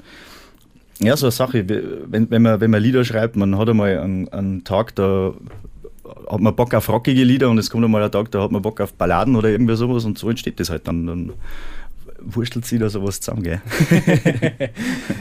ja, 1.01 1.17
so 1.17 1.27
eine 1.27 1.33
Sache, 1.33 1.69
wenn, 1.69 2.31
wenn, 2.31 2.43
man, 2.43 2.61
wenn 2.61 2.71
man 2.71 2.83
Lieder 2.83 3.05
schreibt, 3.05 3.37
man 3.37 3.57
hat 3.57 3.69
einmal 3.69 3.99
einen, 3.99 4.29
einen 4.29 4.65
Tag, 4.65 4.95
da 4.97 5.33
hat 6.31 6.41
man 6.41 6.55
Bock 6.57 6.75
auf 6.75 6.89
rockige 6.89 7.25
Lieder 7.25 7.51
und 7.51 7.59
es 7.59 7.71
kommt 7.71 7.85
einmal 7.85 8.03
ein 8.03 8.11
Tag, 8.11 8.31
da 8.31 8.43
hat 8.43 8.51
man 8.51 8.63
Bock 8.63 8.81
auf 8.81 8.93
Balladen 8.95 9.37
oder 9.37 9.49
irgendwie 9.49 9.77
sowas 9.77 10.05
und 10.05 10.19
so 10.19 10.29
entsteht 10.29 10.59
das 10.61 10.71
halt 10.71 10.89
dann. 10.89 11.07
Dann 11.07 11.33
wurstelt 12.21 12.67
sich 12.67 12.81
da 12.81 12.89
sowas 12.89 13.21
zusammen, 13.21 13.43
gell? 13.45 13.61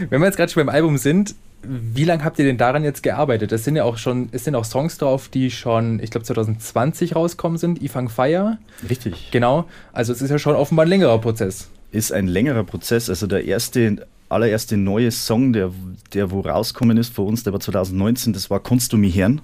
wenn 0.09 0.19
wir 0.19 0.25
jetzt 0.25 0.37
gerade 0.37 0.51
schon 0.51 0.65
beim 0.65 0.73
Album 0.73 0.97
sind, 0.97 1.35
wie 1.63 2.03
lange 2.05 2.23
habt 2.23 2.39
ihr 2.39 2.45
denn 2.45 2.57
daran 2.57 2.83
jetzt 2.83 3.03
gearbeitet? 3.03 3.51
Es 3.51 3.63
sind 3.63 3.75
ja 3.75 3.83
auch 3.83 3.97
schon, 3.97 4.29
es 4.31 4.43
sind 4.43 4.55
auch 4.55 4.65
Songs 4.65 4.97
drauf, 4.97 5.29
die 5.29 5.51
schon, 5.51 5.99
ich 5.99 6.11
glaube 6.11 6.25
2020 6.25 7.15
rauskommen 7.15 7.57
sind, 7.57 7.81
Ifang 7.81 8.09
Fire. 8.09 8.57
Richtig. 8.89 9.29
Genau. 9.31 9.65
Also 9.93 10.13
es 10.13 10.21
ist 10.21 10.29
ja 10.29 10.39
schon 10.39 10.55
offenbar 10.55 10.85
ein 10.85 10.89
längerer 10.89 11.19
Prozess. 11.19 11.69
Ist 11.91 12.11
ein 12.11 12.27
längerer 12.27 12.63
Prozess. 12.63 13.09
Also 13.09 13.27
der 13.27 13.45
erste 13.45 14.05
allererste 14.29 14.77
neue 14.77 15.11
Song, 15.11 15.53
der, 15.53 15.71
der 16.13 16.31
wo 16.31 16.41
rausgekommen 16.41 16.97
ist 16.97 17.13
für 17.13 17.21
uns, 17.21 17.43
der 17.43 17.53
war 17.53 17.59
2019, 17.59 18.33
das 18.33 18.49
war 18.49 18.61
Kannst 18.61 18.93
du 18.93 18.97
mich 18.97 19.17
hören? 19.17 19.41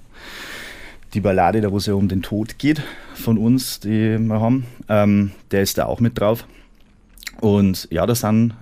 Die 1.13 1.21
Ballade, 1.21 1.61
da 1.61 1.71
wo 1.71 1.77
es 1.77 1.85
ja 1.85 1.93
um 1.93 2.07
den 2.07 2.21
Tod 2.21 2.57
geht 2.57 2.81
von 3.13 3.37
uns, 3.37 3.79
die 3.79 4.17
wir 4.17 4.41
haben, 4.41 4.65
ähm, 4.89 5.31
der 5.51 5.61
ist 5.61 5.77
da 5.77 5.85
auch 5.85 5.99
mit 5.99 6.19
drauf. 6.19 6.45
Und 7.39 7.87
ja, 7.91 8.05
da 8.05 8.15
sind 8.15 8.53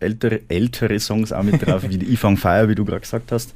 ältere, 0.00 0.40
ältere 0.48 0.98
Songs 1.00 1.32
auch 1.32 1.42
mit 1.42 1.64
drauf, 1.66 1.88
wie 1.88 1.98
die 1.98 2.12
Ifang 2.12 2.36
Fire, 2.36 2.68
wie 2.68 2.74
du 2.74 2.84
gerade 2.84 3.00
gesagt 3.00 3.32
hast. 3.32 3.54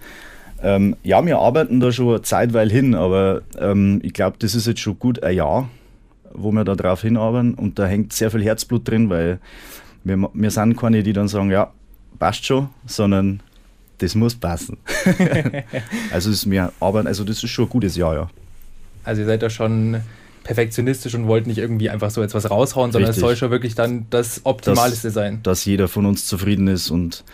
Ähm, 0.63 0.97
ja, 1.03 1.25
wir 1.25 1.39
arbeiten 1.39 1.81
da 1.81 1.91
schon 1.91 2.23
zeitweil 2.23 2.71
hin, 2.71 2.95
aber 2.95 3.43
ähm, 3.59 4.01
ich 4.03 4.13
glaube, 4.13 4.37
das 4.39 4.55
ist 4.55 4.67
jetzt 4.67 4.81
schon 4.81 4.99
gut 4.99 5.23
ein 5.23 5.37
Jahr, 5.37 5.71
wo 6.33 6.53
wir 6.53 6.65
da 6.65 6.75
drauf 6.75 7.03
hinarbeiten 7.03 7.55
und 7.55 7.79
da 7.79 7.87
hängt 7.87 8.13
sehr 8.13 8.31
viel 8.31 8.43
Herzblut 8.43 8.87
drin, 8.87 9.09
weil 9.09 9.39
wir, 10.05 10.31
wir 10.33 10.51
sind 10.51 10.77
keine, 10.77 11.03
die 11.03 11.13
dann 11.13 11.29
sagen, 11.29 11.51
ja, 11.51 11.73
passt 12.21 12.45
schon, 12.45 12.69
sondern 12.87 13.43
das 13.99 14.15
muss 14.15 14.37
passen. 14.37 14.77
also 16.13 16.31
ist 16.31 16.47
mir, 16.47 16.73
aber 16.79 17.05
also 17.07 17.25
das 17.25 17.43
ist 17.43 17.51
schon 17.51 17.65
ein 17.65 17.71
gutes 17.71 17.97
Jahr, 17.97 18.15
ja. 18.15 18.31
Also 19.03 19.23
ihr 19.23 19.27
seid 19.27 19.43
da 19.43 19.51
schon 19.51 20.01
perfektionistisch 20.45 21.15
und 21.15 21.27
wollt 21.27 21.47
nicht 21.47 21.59
irgendwie 21.59 21.91
einfach 21.91 22.11
so 22.11 22.23
etwas 22.23 22.51
raushauen, 22.51 22.93
sondern 22.93 23.11
Richtig. 23.11 23.23
es 23.23 23.29
soll 23.29 23.37
schon 23.37 23.51
wirklich 23.51 23.75
dann 23.75 24.07
das 24.11 24.43
Optimalste 24.45 25.09
dass, 25.09 25.15
sein. 25.15 25.41
Dass 25.43 25.65
jeder 25.65 25.89
von 25.89 26.07
uns 26.07 26.27
zufrieden 26.27 26.69
ist 26.69 26.91
und 26.91 27.25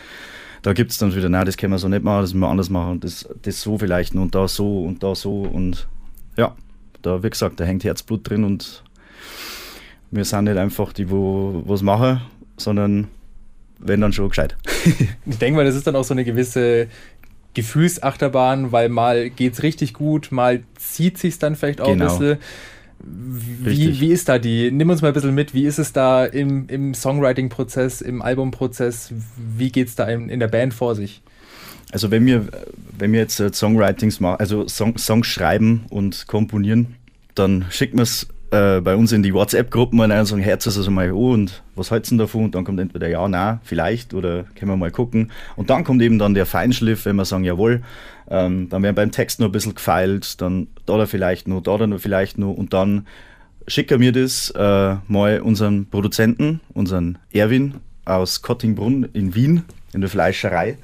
da 0.62 0.72
gibt 0.72 0.90
es 0.90 0.98
dann 0.98 1.14
wieder, 1.14 1.28
nein, 1.28 1.46
das 1.46 1.56
können 1.56 1.72
wir 1.72 1.78
so 1.78 1.88
nicht 1.88 2.02
machen, 2.02 2.22
das 2.22 2.34
müssen 2.34 2.40
wir 2.42 2.48
anders 2.48 2.70
machen, 2.70 3.00
das, 3.00 3.28
das 3.42 3.60
so 3.60 3.78
vielleicht 3.78 4.14
und 4.14 4.34
da 4.34 4.48
so 4.48 4.84
und 4.84 5.02
da 5.02 5.14
so 5.14 5.42
und 5.42 5.86
ja, 6.36 6.56
da 7.02 7.22
wie 7.22 7.30
gesagt, 7.30 7.60
da 7.60 7.64
hängt 7.64 7.84
Herzblut 7.84 8.28
drin 8.28 8.44
und 8.44 8.82
wir 10.10 10.24
sind 10.24 10.44
nicht 10.44 10.56
einfach 10.56 10.92
die, 10.92 11.10
wo 11.10 11.62
was 11.66 11.82
machen, 11.82 12.20
sondern 12.56 13.08
wenn 13.78 14.00
dann 14.00 14.12
schon 14.12 14.28
gescheit. 14.28 14.56
ich 15.26 15.38
denke 15.38 15.56
mal, 15.56 15.64
das 15.64 15.74
ist 15.74 15.86
dann 15.86 15.96
auch 15.96 16.04
so 16.04 16.14
eine 16.14 16.24
gewisse 16.24 16.88
Gefühlsachterbahn, 17.54 18.72
weil 18.72 18.88
mal 18.88 19.30
geht 19.30 19.54
es 19.54 19.62
richtig 19.62 19.94
gut, 19.94 20.30
mal 20.30 20.62
zieht 20.76 21.18
sich 21.18 21.38
dann 21.38 21.56
vielleicht 21.56 21.80
auch 21.80 21.88
genau. 21.88 22.04
ein 22.04 22.18
bisschen. 22.18 22.38
Wie, 22.98 24.00
wie 24.00 24.10
ist 24.10 24.28
da 24.28 24.38
die, 24.38 24.70
nimm 24.70 24.90
uns 24.90 25.00
mal 25.02 25.08
ein 25.08 25.14
bisschen 25.14 25.34
mit, 25.34 25.54
wie 25.54 25.64
ist 25.64 25.78
es 25.78 25.92
da 25.92 26.24
im, 26.24 26.66
im 26.68 26.94
Songwriting-Prozess, 26.94 28.00
im 28.00 28.20
Album-Prozess, 28.20 29.12
wie 29.36 29.70
geht 29.70 29.88
es 29.88 29.94
da 29.94 30.04
in, 30.06 30.28
in 30.28 30.40
der 30.40 30.48
Band 30.48 30.74
vor 30.74 30.94
sich? 30.94 31.22
Also 31.92 32.10
wenn 32.10 32.26
wir, 32.26 32.46
wenn 32.98 33.12
wir 33.12 33.20
jetzt 33.20 33.38
äh, 33.38 33.52
Songwritings 33.52 34.18
machen, 34.20 34.40
also 34.40 34.66
Song, 34.66 34.98
Songs 34.98 35.26
schreiben 35.26 35.84
und 35.88 36.26
komponieren, 36.26 36.96
dann 37.34 37.66
schicken 37.70 37.98
wir 37.98 38.02
es 38.02 38.26
äh, 38.50 38.80
bei 38.80 38.94
uns 38.96 39.12
in 39.12 39.22
die 39.22 39.34
WhatsApp-Gruppen 39.34 39.98
und 40.00 40.10
sagen, 40.10 40.42
Herz 40.42 40.66
es 40.66 40.76
also 40.76 40.90
mal 40.90 41.08
an 41.08 41.14
und 41.14 41.62
was 41.74 41.90
halt's 41.90 42.08
denn 42.08 42.18
davon? 42.18 42.44
Und 42.44 42.54
dann 42.54 42.64
kommt 42.64 42.80
entweder 42.80 43.08
ja, 43.08 43.26
na, 43.28 43.60
vielleicht 43.64 44.14
oder 44.14 44.44
können 44.54 44.70
wir 44.70 44.76
mal 44.76 44.90
gucken. 44.90 45.32
Und 45.56 45.70
dann 45.70 45.84
kommt 45.84 46.02
eben 46.02 46.18
dann 46.18 46.34
der 46.34 46.46
Feinschliff, 46.46 47.04
wenn 47.06 47.16
wir 47.16 47.24
sagen, 47.24 47.44
jawohl, 47.44 47.82
ähm, 48.28 48.68
dann 48.68 48.82
werden 48.82 48.94
beim 48.94 49.10
Text 49.10 49.40
noch 49.40 49.46
ein 49.46 49.52
bisschen 49.52 49.74
gefeilt, 49.74 50.40
dann 50.40 50.68
da 50.84 50.96
da 50.98 51.06
vielleicht 51.06 51.48
noch, 51.48 51.62
da 51.62 51.76
da 51.76 51.98
vielleicht 51.98 52.38
noch 52.38 52.52
und 52.52 52.72
dann 52.72 53.06
schicken 53.66 54.00
wir 54.00 54.12
das 54.12 54.50
äh, 54.50 54.96
mal 55.08 55.40
unseren 55.40 55.86
Produzenten, 55.86 56.60
unseren 56.72 57.18
Erwin 57.32 57.74
aus 58.04 58.42
Kottingbrunn 58.42 59.08
in 59.12 59.34
Wien, 59.34 59.64
in 59.92 60.00
der 60.00 60.10
Fleischerei 60.10 60.76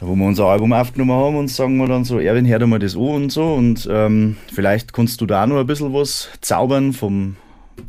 da 0.00 0.06
wo 0.06 0.14
wir 0.14 0.26
unser 0.26 0.46
Album 0.46 0.72
aufgenommen 0.72 1.12
haben 1.12 1.36
und 1.36 1.48
sagen 1.48 1.76
wir 1.78 1.86
dann 1.86 2.04
so, 2.04 2.18
Erwin, 2.18 2.46
hör 2.46 2.58
dir 2.58 2.66
mal 2.66 2.78
das 2.78 2.96
an 2.96 3.02
und 3.02 3.32
so 3.32 3.54
und 3.54 3.88
ähm, 3.90 4.36
vielleicht 4.52 4.92
kannst 4.92 5.20
du 5.20 5.26
da 5.26 5.46
noch 5.46 5.58
ein 5.58 5.66
bisschen 5.66 5.92
was 5.92 6.28
zaubern 6.40 6.92
vom, 6.92 7.36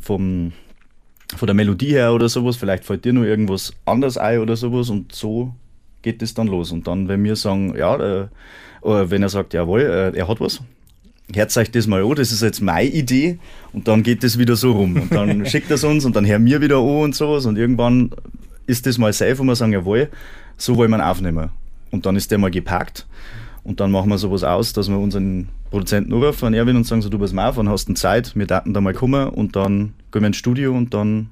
vom, 0.00 0.52
von 1.36 1.46
der 1.46 1.54
Melodie 1.54 1.92
her 1.92 2.12
oder 2.14 2.28
sowas, 2.28 2.56
vielleicht 2.56 2.84
fällt 2.84 3.04
dir 3.04 3.12
noch 3.12 3.24
irgendwas 3.24 3.72
anderes 3.84 4.16
ein 4.16 4.38
oder 4.38 4.56
sowas 4.56 4.88
und 4.88 5.14
so 5.14 5.52
geht 6.02 6.22
es 6.22 6.34
dann 6.34 6.46
los. 6.46 6.72
Und 6.72 6.86
dann, 6.86 7.08
wenn 7.08 7.22
wir 7.24 7.36
sagen, 7.36 7.74
ja, 7.76 7.96
äh, 7.96 8.28
oder 8.80 9.10
wenn 9.10 9.22
er 9.22 9.28
sagt, 9.28 9.52
jawohl, 9.54 9.82
äh, 9.82 10.16
er 10.16 10.28
hat 10.28 10.40
was, 10.40 10.60
hört 11.34 11.56
euch 11.56 11.70
das 11.70 11.86
mal 11.86 12.02
an, 12.02 12.14
das 12.14 12.32
ist 12.32 12.42
jetzt 12.42 12.60
meine 12.60 12.88
Idee 12.88 13.38
und 13.72 13.88
dann 13.88 14.02
geht 14.02 14.22
das 14.22 14.38
wieder 14.38 14.56
so 14.56 14.72
rum 14.72 14.96
und 14.96 15.12
dann 15.12 15.44
schickt 15.46 15.70
er 15.70 15.74
es 15.74 15.84
uns 15.84 16.04
und 16.04 16.16
dann 16.16 16.26
hören 16.26 16.44
wir 16.46 16.60
wieder 16.60 16.78
an 16.78 17.02
und 17.02 17.14
sowas 17.14 17.44
und 17.44 17.58
irgendwann 17.58 18.10
ist 18.66 18.86
das 18.86 18.98
mal 18.98 19.12
safe 19.12 19.40
und 19.40 19.46
wir 19.46 19.56
sagen, 19.56 19.72
jawohl, 19.72 20.08
so 20.56 20.76
wollen 20.76 20.90
wir 20.90 20.98
ihn 20.98 21.02
aufnehmen. 21.02 21.50
Und 21.90 22.06
dann 22.06 22.16
ist 22.16 22.30
der 22.30 22.38
mal 22.38 22.50
gepackt. 22.50 23.06
Und 23.64 23.80
dann 23.80 23.90
machen 23.90 24.08
wir 24.08 24.18
sowas 24.18 24.44
aus, 24.44 24.72
dass 24.72 24.88
wir 24.88 24.98
unseren 24.98 25.48
Produzenten 25.70 26.12
anrufen, 26.12 26.54
Erwin, 26.54 26.76
und 26.76 26.84
sagen 26.84 27.02
so, 27.02 27.08
du 27.08 27.18
pass 27.18 27.32
mal 27.32 27.50
auf, 27.50 27.56
wann 27.56 27.68
hast 27.68 27.88
du 27.88 27.94
Zeit? 27.94 28.34
Wir 28.34 28.46
daten 28.46 28.72
da 28.72 28.80
mal 28.80 28.94
kommen 28.94 29.28
und 29.28 29.56
dann 29.56 29.94
gehen 30.10 30.22
wir 30.22 30.28
ins 30.28 30.38
Studio 30.38 30.74
und 30.74 30.94
dann 30.94 31.28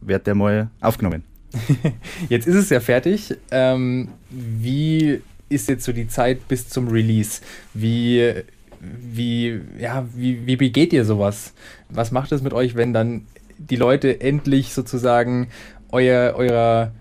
wird 0.00 0.26
der 0.26 0.34
mal 0.34 0.70
aufgenommen. 0.80 1.24
Jetzt 2.28 2.46
ist 2.46 2.54
es 2.54 2.70
ja 2.70 2.80
fertig. 2.80 3.36
Ähm, 3.50 4.08
wie 4.30 5.20
ist 5.48 5.68
jetzt 5.68 5.84
so 5.84 5.92
die 5.92 6.06
Zeit 6.06 6.46
bis 6.48 6.68
zum 6.68 6.88
Release? 6.88 7.40
Wie, 7.74 8.34
wie, 8.80 9.60
ja, 9.78 10.06
wie, 10.14 10.46
wie 10.46 10.56
begeht 10.56 10.92
ihr 10.92 11.04
sowas? 11.04 11.52
Was 11.88 12.12
macht 12.12 12.32
es 12.32 12.40
mit 12.40 12.52
euch, 12.52 12.76
wenn 12.76 12.94
dann 12.94 13.26
die 13.58 13.76
Leute 13.76 14.20
endlich 14.20 14.72
sozusagen 14.72 15.48
euer, 15.90 16.34
euer 16.36 16.92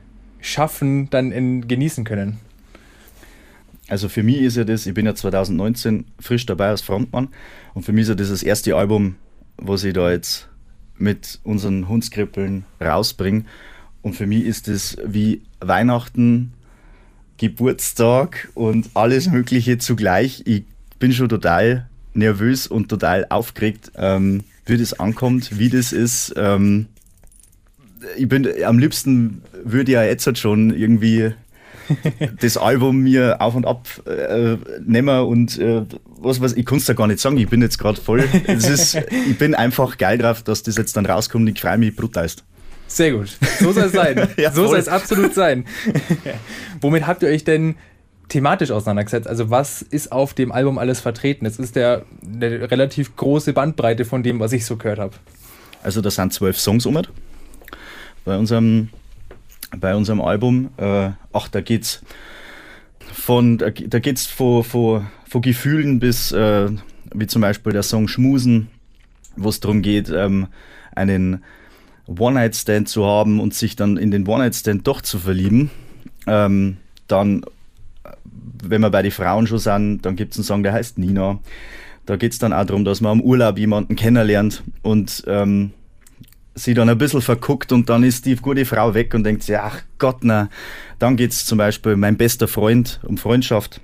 Schaffen 0.41 1.09
dann 1.11 1.31
in, 1.31 1.67
genießen 1.67 2.03
können? 2.03 2.39
Also 3.89 4.07
für 4.07 4.23
mich 4.23 4.41
ist 4.41 4.55
ja 4.55 4.63
das, 4.63 4.85
ich 4.85 4.93
bin 4.93 5.05
ja 5.05 5.15
2019 5.15 6.05
frisch 6.19 6.45
dabei 6.45 6.69
als 6.69 6.81
Frontmann 6.81 7.29
und 7.73 7.83
für 7.83 7.91
mich 7.91 8.03
ist 8.03 8.09
ja 8.09 8.15
das 8.15 8.29
das 8.29 8.43
erste 8.43 8.75
Album, 8.75 9.15
was 9.57 9.83
ich 9.83 9.93
da 9.93 10.11
jetzt 10.11 10.47
mit 10.97 11.39
unseren 11.43 11.87
Hundskrippeln 11.87 12.65
rausbringe. 12.79 13.45
Und 14.01 14.15
für 14.15 14.27
mich 14.27 14.45
ist 14.45 14.67
das 14.67 14.97
wie 15.05 15.41
Weihnachten, 15.59 16.53
Geburtstag 17.37 18.49
und 18.53 18.89
alles 18.93 19.29
Mögliche 19.29 19.77
zugleich. 19.77 20.43
Ich 20.45 20.63
bin 20.99 21.13
schon 21.13 21.29
total 21.29 21.89
nervös 22.13 22.67
und 22.67 22.89
total 22.89 23.25
aufgeregt, 23.29 23.91
ähm, 23.95 24.43
wie 24.65 24.77
das 24.77 24.99
ankommt, 24.99 25.57
wie 25.57 25.69
das 25.69 25.93
ist. 25.93 26.33
Ähm, 26.37 26.87
ich 28.17 28.27
bin 28.27 28.47
am 28.63 28.77
liebsten 28.77 29.41
würde 29.63 29.91
ja 29.91 30.03
jetzt 30.03 30.37
schon 30.37 30.73
irgendwie 30.73 31.31
das 32.41 32.57
Album 32.57 33.01
mir 33.01 33.41
auf 33.41 33.55
und 33.55 33.65
ab 33.65 33.87
äh, 34.05 34.57
nehmen 34.85 35.21
und 35.21 35.57
äh, 35.59 35.83
was 36.21 36.41
weiß 36.41 36.53
ich, 36.53 36.65
kann 36.65 36.77
es 36.79 36.85
da 36.85 36.93
gar 36.93 37.07
nicht 37.07 37.19
sagen. 37.19 37.37
Ich 37.37 37.49
bin 37.49 37.61
jetzt 37.61 37.77
gerade 37.77 37.99
voll. 37.99 38.23
ist, 38.47 38.95
ich 38.95 39.37
bin 39.37 39.55
einfach 39.55 39.97
geil 39.97 40.17
drauf, 40.17 40.43
dass 40.43 40.63
das 40.63 40.77
jetzt 40.77 40.97
dann 40.97 41.05
rauskommt 41.05 41.43
und 41.43 41.55
ich 41.55 41.61
freue 41.61 41.77
mich 41.77 41.95
brutalst. 41.95 42.43
Sehr 42.87 43.11
gut. 43.11 43.37
So 43.59 43.71
soll 43.71 43.83
es 43.83 43.91
sein. 43.91 44.27
ja, 44.37 44.51
so 44.51 44.67
soll 44.67 44.79
es 44.79 44.87
absolut 44.87 45.33
sein. 45.33 45.65
Womit 46.81 47.05
habt 47.05 47.21
ihr 47.21 47.29
euch 47.29 47.43
denn 47.43 47.75
thematisch 48.29 48.71
auseinandergesetzt? 48.71 49.27
Also 49.27 49.49
was 49.49 49.81
ist 49.83 50.11
auf 50.11 50.33
dem 50.33 50.51
Album 50.51 50.77
alles 50.79 50.99
vertreten? 50.99 51.45
Es 51.45 51.59
ist 51.59 51.75
der, 51.75 52.05
eine 52.25 52.69
relativ 52.69 53.15
große 53.15 53.53
Bandbreite 53.53 54.05
von 54.05 54.23
dem, 54.23 54.39
was 54.39 54.53
ich 54.53 54.65
so 54.65 54.75
gehört 54.75 54.99
habe. 54.99 55.15
Also 55.83 56.01
da 56.01 56.09
sind 56.09 56.33
zwölf 56.33 56.59
Songs 56.59 56.85
um 56.85 56.99
bei 58.25 58.37
unserem 58.37 58.89
bei 59.77 59.95
unserem 59.95 60.21
Album. 60.21 60.69
Äh, 60.77 61.11
ach, 61.33 61.47
da 61.49 61.61
geht's 61.61 62.01
von, 63.13 63.57
da, 63.57 63.69
geht's 63.69 64.25
von, 64.27 64.63
von, 64.63 65.07
von 65.27 65.41
Gefühlen 65.41 65.99
bis, 65.99 66.31
äh, 66.31 66.69
wie 67.13 67.27
zum 67.27 67.41
Beispiel 67.41 67.73
der 67.73 67.83
Song 67.83 68.07
Schmusen, 68.07 68.67
wo 69.35 69.49
es 69.49 69.59
darum 69.59 69.81
geht, 69.81 70.09
ähm, 70.09 70.47
einen 70.95 71.43
One-Night-Stand 72.07 72.89
zu 72.89 73.05
haben 73.05 73.39
und 73.39 73.53
sich 73.53 73.75
dann 73.75 73.97
in 73.97 74.11
den 74.11 74.27
One-Night-Stand 74.27 74.87
doch 74.87 75.01
zu 75.01 75.19
verlieben. 75.19 75.69
Ähm, 76.27 76.77
dann, 77.07 77.43
wenn 78.63 78.81
wir 78.81 78.89
bei 78.89 79.01
den 79.01 79.11
Frauen 79.11 79.47
schon 79.47 79.59
sind, 79.59 80.01
dann 80.05 80.15
gibt 80.15 80.33
es 80.33 80.39
einen 80.39 80.45
Song, 80.45 80.63
der 80.63 80.73
heißt 80.73 80.97
Nina. 80.97 81.39
Da 82.05 82.15
geht 82.15 82.33
es 82.33 82.39
dann 82.39 82.53
auch 82.53 82.65
darum, 82.65 82.85
dass 82.85 83.01
man 83.01 83.11
am 83.13 83.21
Urlaub 83.21 83.57
jemanden 83.59 83.95
kennenlernt 83.95 84.63
und 84.81 85.23
ähm, 85.27 85.71
sie 86.55 86.73
dann 86.73 86.89
ein 86.89 86.97
bisschen 86.97 87.21
verguckt 87.21 87.71
und 87.71 87.89
dann 87.89 88.03
ist 88.03 88.25
die 88.25 88.35
gute 88.35 88.65
Frau 88.65 88.93
weg 88.93 89.13
und 89.13 89.23
denkt 89.23 89.43
sich, 89.43 89.57
ach 89.57 89.81
Gott, 89.97 90.17
na. 90.21 90.49
Dann 90.97 91.15
geht 91.15 91.31
es 91.31 91.45
zum 91.45 91.57
Beispiel 91.57 91.95
mein 91.95 92.17
bester 92.17 92.47
Freund 92.47 92.99
um 93.03 93.17
Freundschaft, 93.17 93.81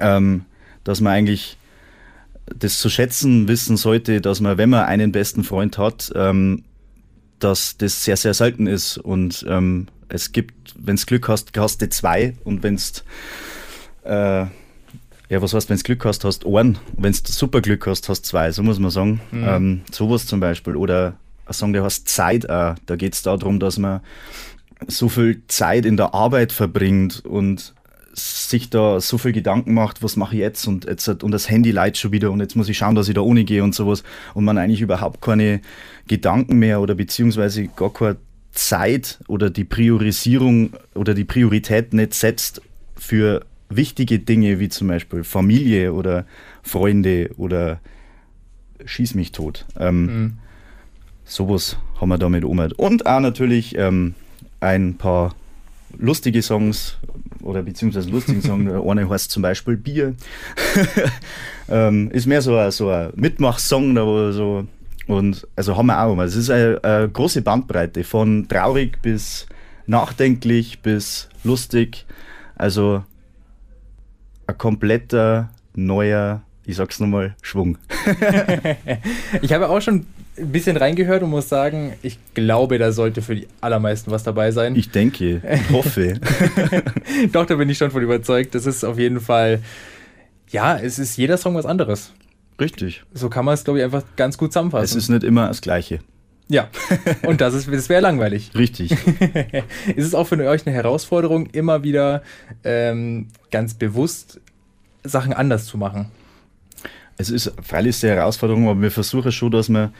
ähm, 0.00 0.44
dass 0.82 1.00
man 1.00 1.12
eigentlich 1.12 1.56
das 2.46 2.78
zu 2.78 2.90
schätzen 2.90 3.48
wissen 3.48 3.76
sollte, 3.76 4.20
dass 4.20 4.40
man, 4.40 4.58
wenn 4.58 4.70
man 4.70 4.84
einen 4.84 5.12
besten 5.12 5.44
Freund 5.44 5.78
hat, 5.78 6.12
ähm, 6.14 6.64
dass 7.38 7.76
das 7.76 8.04
sehr, 8.04 8.16
sehr 8.16 8.34
selten 8.34 8.66
ist 8.66 8.98
und 8.98 9.44
ähm, 9.48 9.86
es 10.08 10.32
gibt, 10.32 10.74
wenn 10.78 10.96
es 10.96 11.06
Glück 11.06 11.28
hast, 11.28 11.56
hast 11.56 11.80
du 11.80 11.88
zwei 11.88 12.34
und 12.44 12.62
wenn 12.62 12.74
es 12.74 13.04
äh, 14.04 14.46
ja, 15.30 15.40
was 15.40 15.54
heißt, 15.54 15.70
wenn 15.70 15.78
du 15.78 15.82
Glück 15.82 16.04
hast, 16.04 16.24
hast 16.24 16.44
einen. 16.44 16.78
Wenn 16.96 17.12
du 17.12 17.18
super 17.24 17.60
Glück 17.60 17.86
hast, 17.86 18.08
hast 18.08 18.26
zwei, 18.26 18.52
so 18.52 18.62
muss 18.62 18.78
man 18.78 18.90
sagen. 18.90 19.20
Mhm. 19.32 19.44
Ähm, 19.44 19.80
sowas 19.90 20.26
zum 20.26 20.38
Beispiel. 20.38 20.76
Oder 20.76 21.14
ein 21.46 21.52
Song, 21.52 21.72
der 21.72 21.84
heißt 21.84 22.08
Zeit 22.08 22.48
auch. 22.48 22.74
Da 22.86 22.96
geht 22.96 23.14
es 23.14 23.22
darum, 23.22 23.60
dass 23.60 23.78
man 23.78 24.00
so 24.88 25.08
viel 25.08 25.42
Zeit 25.48 25.86
in 25.86 25.96
der 25.96 26.14
Arbeit 26.14 26.52
verbringt 26.52 27.24
und 27.24 27.74
sich 28.16 28.70
da 28.70 29.00
so 29.00 29.18
viel 29.18 29.32
Gedanken 29.32 29.74
macht, 29.74 30.02
was 30.02 30.16
mache 30.16 30.36
ich 30.36 30.40
jetzt 30.40 30.68
und 30.68 30.84
jetzt 30.84 31.08
und 31.08 31.30
das 31.32 31.50
Handy 31.50 31.72
leidet 31.72 31.98
schon 31.98 32.12
wieder 32.12 32.30
und 32.30 32.40
jetzt 32.40 32.54
muss 32.54 32.68
ich 32.68 32.78
schauen, 32.78 32.94
dass 32.94 33.08
ich 33.08 33.14
da 33.14 33.20
ohne 33.22 33.44
gehe 33.44 33.64
und 33.64 33.74
sowas 33.74 34.04
und 34.34 34.44
man 34.44 34.56
eigentlich 34.56 34.80
überhaupt 34.80 35.20
keine 35.20 35.60
Gedanken 36.06 36.58
mehr 36.58 36.80
oder 36.80 36.94
beziehungsweise 36.94 37.66
gar 37.66 37.92
keine 37.92 38.16
Zeit 38.52 39.18
oder 39.26 39.50
die 39.50 39.64
Priorisierung 39.64 40.74
oder 40.94 41.14
die 41.14 41.24
Priorität 41.24 41.92
nicht 41.92 42.14
setzt 42.14 42.62
für 42.94 43.44
wichtige 43.68 44.20
Dinge 44.20 44.60
wie 44.60 44.68
zum 44.68 44.88
Beispiel 44.88 45.24
Familie 45.24 45.92
oder 45.92 46.24
Freunde 46.62 47.30
oder 47.36 47.80
schieß 48.84 49.16
mich 49.16 49.32
tot. 49.32 49.66
Ähm, 49.76 50.04
mhm 50.04 50.38
sowas 51.24 51.76
haben 52.00 52.08
wir 52.08 52.18
damit 52.18 52.44
um. 52.44 52.58
Und 52.58 53.06
auch 53.06 53.20
natürlich 53.20 53.76
ähm, 53.76 54.14
ein 54.60 54.96
paar 54.96 55.34
lustige 55.98 56.42
Songs 56.42 56.96
oder 57.42 57.62
beziehungsweise 57.62 58.10
lustigen 58.10 58.42
Songs. 58.42 58.70
Eine 58.88 59.08
heißt 59.08 59.30
zum 59.30 59.42
Beispiel 59.42 59.76
Bier. 59.76 60.14
ähm, 61.68 62.10
ist 62.10 62.26
mehr 62.26 62.42
so 62.42 62.56
ein, 62.56 62.70
so 62.70 62.88
ein 62.88 63.12
Mitmachsong, 63.14 63.94
da 63.94 64.32
so. 64.32 64.66
Und 65.06 65.46
also 65.54 65.76
haben 65.76 65.86
wir 65.86 66.02
auch 66.02 66.14
mal. 66.14 66.26
Es 66.26 66.34
ist 66.34 66.48
eine, 66.48 66.82
eine 66.82 67.08
große 67.08 67.42
Bandbreite 67.42 68.04
von 68.04 68.48
traurig 68.48 69.02
bis 69.02 69.46
nachdenklich 69.86 70.80
bis 70.80 71.28
lustig. 71.42 72.06
Also 72.56 73.04
ein 74.46 74.58
kompletter 74.58 75.50
neuer, 75.74 76.42
ich 76.64 76.76
sag's 76.76 77.00
nochmal, 77.00 77.36
Schwung. 77.42 77.76
ich 79.42 79.52
habe 79.52 79.68
auch 79.68 79.80
schon 79.80 80.06
ein 80.36 80.52
bisschen 80.52 80.76
reingehört 80.76 81.22
und 81.22 81.30
muss 81.30 81.48
sagen, 81.48 81.94
ich 82.02 82.18
glaube, 82.34 82.78
da 82.78 82.92
sollte 82.92 83.22
für 83.22 83.36
die 83.36 83.46
allermeisten 83.60 84.10
was 84.10 84.24
dabei 84.24 84.50
sein. 84.50 84.74
Ich 84.76 84.90
denke, 84.90 85.40
ich 85.48 85.70
hoffe. 85.70 86.20
Doch, 87.32 87.46
da 87.46 87.54
bin 87.54 87.68
ich 87.68 87.78
schon 87.78 87.90
von 87.90 88.02
überzeugt. 88.02 88.54
Das 88.54 88.66
ist 88.66 88.84
auf 88.84 88.98
jeden 88.98 89.20
Fall, 89.20 89.60
ja, 90.50 90.76
es 90.76 90.98
ist 90.98 91.16
jeder 91.16 91.36
Song 91.36 91.54
was 91.54 91.66
anderes. 91.66 92.12
Richtig. 92.60 93.04
So 93.12 93.28
kann 93.28 93.44
man 93.44 93.54
es, 93.54 93.64
glaube 93.64 93.78
ich, 93.78 93.84
einfach 93.84 94.02
ganz 94.16 94.38
gut 94.38 94.52
zusammenfassen. 94.52 94.84
Es 94.84 95.04
ist 95.04 95.08
nicht 95.08 95.24
immer 95.24 95.48
das 95.48 95.60
Gleiche. 95.60 96.00
Ja, 96.48 96.68
und 97.26 97.40
das, 97.40 97.54
ist, 97.54 97.72
das 97.72 97.88
wäre 97.88 98.02
langweilig. 98.02 98.50
Richtig. 98.54 98.92
ist 99.96 100.06
es 100.06 100.14
auch 100.14 100.26
für 100.26 100.36
euch 100.46 100.66
eine 100.66 100.74
Herausforderung, 100.74 101.46
immer 101.46 101.82
wieder 101.82 102.22
ähm, 102.64 103.28
ganz 103.50 103.74
bewusst 103.74 104.40
Sachen 105.04 105.32
anders 105.32 105.66
zu 105.66 105.78
machen? 105.78 106.10
Es 107.16 107.30
ist 107.30 107.52
freilich 107.62 108.02
eine 108.04 108.16
Herausforderung, 108.16 108.68
aber 108.68 108.82
wir 108.82 108.90
versuchen 108.90 109.32
schon, 109.32 109.52
dass 109.52 109.68
wir 109.68 109.92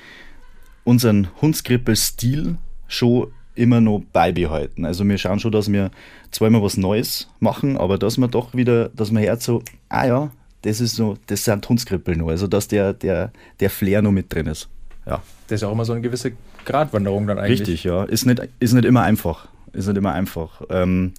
unseren 0.84 1.28
Hundskrippel-Stil 1.40 2.56
schon 2.86 3.28
immer 3.54 3.80
noch 3.80 4.02
beibehalten. 4.12 4.84
Also 4.84 5.06
wir 5.06 5.18
schauen 5.18 5.38
schon, 5.38 5.52
dass 5.52 5.70
wir 5.70 5.90
zweimal 6.30 6.62
was 6.62 6.76
Neues 6.76 7.28
machen, 7.40 7.76
aber 7.76 7.98
dass 7.98 8.18
wir 8.18 8.28
doch 8.28 8.54
wieder, 8.54 8.88
dass 8.90 9.10
man 9.10 9.22
hört 9.22 9.42
so, 9.42 9.62
ah 9.88 10.06
ja, 10.06 10.30
das 10.62 10.80
ist 10.80 10.96
so, 10.96 11.16
das 11.26 11.44
sind 11.44 11.68
Hundskrippel 11.68 12.16
noch. 12.16 12.28
Also 12.28 12.46
dass 12.46 12.68
der, 12.68 12.92
der, 12.92 13.32
der 13.60 13.70
Flair 13.70 14.02
noch 14.02 14.12
mit 14.12 14.32
drin 14.32 14.46
ist. 14.46 14.68
Ja. 15.06 15.22
Das 15.48 15.60
ist 15.60 15.64
auch 15.64 15.72
immer 15.72 15.84
so 15.84 15.92
eine 15.92 16.02
gewisse 16.02 16.32
Gratwanderung 16.64 17.26
dann 17.26 17.38
eigentlich. 17.38 17.60
Richtig, 17.60 17.84
ja. 17.84 18.04
Ist 18.04 18.26
nicht, 18.26 18.40
ist 18.58 18.72
nicht 18.72 18.84
immer 18.84 19.02
einfach. 19.02 19.48
Ist 19.72 19.86
nicht 19.86 19.96
immer 19.96 20.12
einfach. 20.12 20.62
Ähm, 20.70 21.12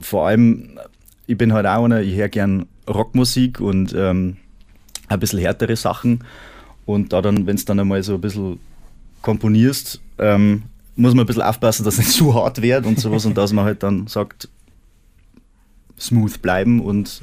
vor 0.00 0.28
allem, 0.28 0.78
ich 1.26 1.38
bin 1.38 1.52
halt 1.52 1.66
auch 1.66 1.84
einer, 1.84 2.02
ich 2.02 2.14
höre 2.16 2.28
gern 2.28 2.66
Rockmusik 2.88 3.60
und 3.60 3.94
ähm, 3.94 4.36
ein 5.08 5.20
bisschen 5.20 5.38
härtere 5.40 5.76
Sachen. 5.76 6.24
Und 6.88 7.12
da 7.12 7.20
dann, 7.20 7.46
wenn 7.46 7.54
es 7.54 7.66
dann 7.66 7.78
einmal 7.78 8.02
so 8.02 8.14
ein 8.14 8.20
bisschen 8.22 8.58
komponierst, 9.20 10.00
ähm, 10.16 10.62
muss 10.96 11.12
man 11.12 11.24
ein 11.24 11.26
bisschen 11.26 11.42
aufpassen, 11.42 11.84
dass 11.84 11.98
es 11.98 11.98
nicht 11.98 12.12
zu 12.12 12.34
hart 12.34 12.62
wird 12.62 12.86
und 12.86 12.98
sowas 12.98 13.26
und 13.26 13.36
dass 13.36 13.52
man 13.52 13.66
halt 13.66 13.82
dann 13.82 14.06
sagt, 14.06 14.48
smooth 16.00 16.40
bleiben 16.40 16.80
und 16.80 17.20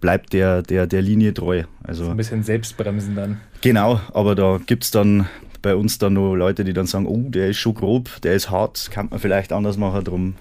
bleibt 0.00 0.32
der, 0.32 0.62
der, 0.62 0.86
der 0.86 1.02
Linie 1.02 1.34
treu. 1.34 1.64
Also 1.82 2.06
so 2.06 2.10
ein 2.10 2.16
bisschen 2.16 2.42
Selbstbremsen 2.42 3.14
dann. 3.14 3.40
Genau, 3.60 4.00
aber 4.14 4.34
da 4.34 4.60
gibt 4.66 4.84
es 4.84 4.90
dann 4.90 5.26
bei 5.60 5.76
uns 5.76 5.98
dann 5.98 6.14
nur 6.14 6.38
Leute, 6.38 6.64
die 6.64 6.72
dann 6.72 6.86
sagen, 6.86 7.04
oh, 7.06 7.28
der 7.28 7.48
ist 7.48 7.58
schon 7.58 7.74
grob, 7.74 8.22
der 8.22 8.32
ist 8.32 8.50
hart, 8.50 8.90
kann 8.90 9.08
man 9.10 9.18
vielleicht 9.18 9.52
anders 9.52 9.76
machen, 9.76 10.02
darum 10.02 10.36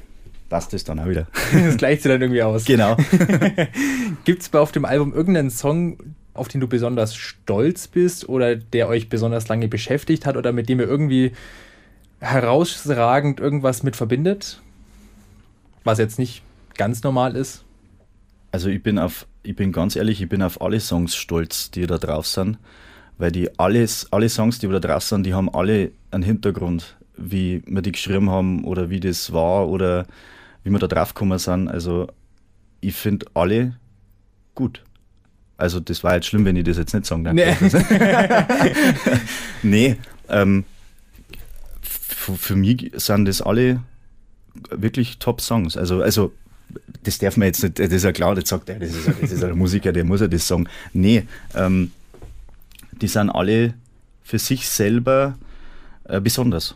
passt 0.48 0.74
es 0.74 0.86
dann 0.86 0.98
auch 0.98 1.10
wieder. 1.10 1.27
das 1.51 1.75
gleicht 1.75 2.03
sich 2.03 2.10
dann 2.10 2.22
irgendwie 2.22 2.41
aus. 2.41 2.63
Genau. 2.63 2.96
gibt 4.24 4.44
es 4.44 4.53
auf 4.53 4.72
dem 4.72 4.86
Album 4.86 5.13
irgendeinen 5.13 5.50
Song, 5.50 5.98
auf 6.36 6.48
den 6.48 6.62
du 6.62 6.68
besonders 6.68 7.15
stolz 7.15 7.88
bist 7.88 8.30
oder 8.30 8.56
der 8.56 8.88
euch 8.88 9.10
besonders 9.10 9.48
lange 9.48 9.68
beschäftigt 9.68 10.25
hat 10.25 10.38
oder 10.38 10.51
mit 10.51 10.70
dem 10.70 10.80
ihr 10.80 10.88
irgendwie 10.88 11.32
herausragend 12.20 13.39
irgendwas 13.39 13.84
mit 13.84 13.96
verbindet? 13.96 14.62
Was 15.84 15.98
jetzt 15.98 16.20
nicht 16.20 16.44
ganz 16.77 17.04
normal 17.04 17.36
ist? 17.36 17.63
Also 18.51 18.70
ich 18.70 18.82
bin 18.82 19.00
auf, 19.00 19.27
ich 19.44 19.56
bin 19.56 19.72
ganz 19.72 19.96
ehrlich, 19.96 20.22
ich 20.22 20.30
bin 20.30 20.42
auf 20.42 20.62
alle 20.62 20.80
Songs 20.80 21.15
stolz, 21.15 21.72
die 21.72 21.88
da 21.88 21.98
drauf 21.98 22.27
sind. 22.27 22.58
Weil 23.18 23.32
die 23.32 23.58
alles, 23.60 24.12
alle 24.12 24.27
Songs, 24.27 24.60
die 24.60 24.68
da 24.68 24.80
drauf 24.80 25.04
sind, 25.04 25.25
die 25.25 25.34
haben 25.34 25.54
alle 25.54 25.92
einen 26.12 26.24
Hintergrund, 26.24 26.98
wie 27.15 27.63
wir 27.65 27.82
die 27.82 27.94
geschrieben 27.94 28.30
haben 28.30 28.65
oder 28.65 28.89
wie 28.89 29.00
das 29.00 29.32
war 29.32 29.70
oder 29.70 30.06
wie 30.63 30.70
wir 30.70 30.80
da 30.80 30.88
drauf 30.88 31.13
gekommen 31.13 31.39
sind. 31.39 31.70
Also 31.70 32.08
ich 32.82 32.96
finde 32.96 33.25
alle 33.34 33.77
gut. 34.54 34.84
Also 35.57 35.79
das 35.79 36.03
war 36.03 36.15
jetzt 36.15 36.27
schlimm, 36.27 36.45
wenn 36.45 36.55
ich 36.55 36.65
das 36.65 36.77
jetzt 36.77 36.93
nicht 36.93 37.05
sagen 37.05 37.24
darf. 37.24 37.33
Nee, 37.33 37.55
nee 39.63 39.95
ähm, 40.29 40.65
für 41.81 42.55
mich 42.55 42.91
sind 42.95 43.25
das 43.25 43.41
alle 43.41 43.81
wirklich 44.69 45.19
Top-Songs. 45.19 45.77
Also, 45.77 46.01
also 46.01 46.33
das 47.03 47.19
darf 47.19 47.38
man 47.38 47.47
jetzt 47.47 47.63
nicht, 47.63 47.79
das 47.79 47.91
ist 47.91 48.03
ja 48.03 48.12
klar, 48.12 48.35
das 48.35 48.50
sagt 48.50 48.69
er, 48.69 48.79
das 48.79 48.89
ist, 48.89 49.07
das 49.21 49.31
ist 49.31 49.43
ein 49.43 49.57
Musiker, 49.57 49.91
der 49.91 50.03
muss 50.03 50.21
ja 50.21 50.27
das 50.27 50.47
sagen. 50.47 50.67
Nee, 50.93 51.27
ähm, 51.53 51.91
die 52.91 53.07
sind 53.07 53.29
alle 53.29 53.75
für 54.24 54.39
sich 54.39 54.67
selber 54.67 55.38
äh, 56.05 56.19
besonders, 56.19 56.75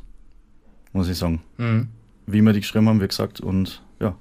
muss 0.93 1.09
ich 1.09 1.17
sagen. 1.17 1.41
Mhm. 1.57 1.87
Wie 2.27 2.41
wir 2.41 2.53
die 2.53 2.59
geschrieben 2.59 2.87
haben, 2.87 3.01
wie 3.01 3.07
gesagt, 3.07 3.41
und 3.41 3.81
ja, 3.99 4.15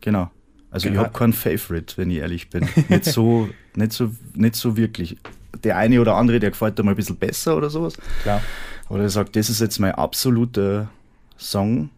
genau. 0.00 0.30
Also 0.76 0.88
genau. 0.88 1.00
ich 1.00 1.06
habe 1.06 1.18
keinen 1.18 1.32
Favorite, 1.32 1.96
wenn 1.96 2.10
ich 2.10 2.18
ehrlich 2.18 2.50
bin. 2.50 2.68
nicht, 2.90 3.06
so, 3.06 3.48
nicht, 3.74 3.92
so, 3.92 4.10
nicht 4.34 4.56
so 4.56 4.76
wirklich. 4.76 5.16
Der 5.64 5.78
eine 5.78 6.02
oder 6.02 6.16
andere, 6.16 6.38
der 6.38 6.50
gefällt 6.50 6.78
dir 6.78 6.82
mal 6.82 6.90
ein 6.90 6.96
bisschen 6.96 7.16
besser 7.16 7.56
oder 7.56 7.70
sowas. 7.70 7.94
Klar. 8.22 8.42
Oder 8.90 9.04
er 9.04 9.08
sagt, 9.08 9.36
das 9.36 9.48
ist 9.48 9.62
jetzt 9.62 9.78
mein 9.78 9.92
absoluter 9.92 10.90
Song, 11.38 11.88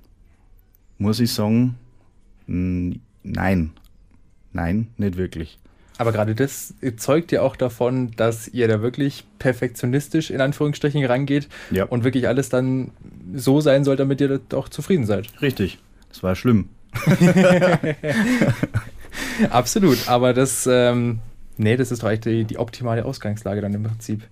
muss 0.98 1.18
ich 1.18 1.32
sagen, 1.32 1.74
nein. 2.46 3.72
Nein, 4.52 4.86
nicht 4.96 5.16
wirklich. 5.16 5.58
Aber 5.96 6.12
gerade 6.12 6.36
das 6.36 6.72
zeugt 6.98 7.32
ja 7.32 7.42
auch 7.42 7.56
davon, 7.56 8.12
dass 8.12 8.46
ihr 8.46 8.68
da 8.68 8.80
wirklich 8.80 9.24
perfektionistisch 9.40 10.30
in 10.30 10.40
Anführungsstrichen 10.40 11.04
rangeht 11.04 11.48
ja. 11.72 11.82
und 11.82 12.04
wirklich 12.04 12.28
alles 12.28 12.48
dann 12.48 12.92
so 13.34 13.60
sein 13.60 13.82
soll, 13.82 13.96
damit 13.96 14.20
ihr 14.20 14.40
auch 14.54 14.68
zufrieden 14.68 15.04
seid. 15.04 15.26
Richtig. 15.42 15.80
Das 16.10 16.22
war 16.22 16.36
schlimm. 16.36 16.68
Absolut. 19.50 20.08
Aber 20.08 20.34
das, 20.34 20.68
ähm, 20.70 21.20
nee, 21.56 21.76
das 21.76 21.90
ist 21.90 22.02
doch 22.02 22.08
eigentlich 22.08 22.20
die, 22.20 22.44
die 22.44 22.58
optimale 22.58 23.04
Ausgangslage 23.04 23.60
dann 23.60 23.74
im 23.74 23.82
Prinzip. 23.82 24.22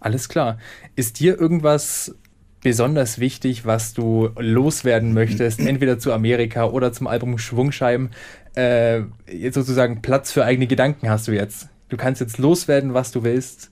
Alles 0.00 0.28
klar. 0.28 0.58
Ist 0.96 1.20
dir 1.20 1.38
irgendwas 1.38 2.14
besonders 2.62 3.18
wichtig, 3.18 3.66
was 3.66 3.94
du 3.94 4.30
loswerden 4.38 5.14
möchtest, 5.14 5.60
entweder 5.60 5.98
zu 5.98 6.12
Amerika 6.12 6.66
oder 6.66 6.92
zum 6.92 7.06
Album 7.06 7.38
Schwungscheiben? 7.38 8.10
Äh, 8.56 9.02
jetzt 9.30 9.54
sozusagen 9.54 10.02
Platz 10.02 10.32
für 10.32 10.44
eigene 10.44 10.66
Gedanken 10.66 11.08
hast 11.08 11.28
du 11.28 11.32
jetzt. 11.32 11.68
Du 11.88 11.96
kannst 11.96 12.20
jetzt 12.20 12.38
loswerden, 12.38 12.94
was 12.94 13.12
du 13.12 13.22
willst. 13.22 13.70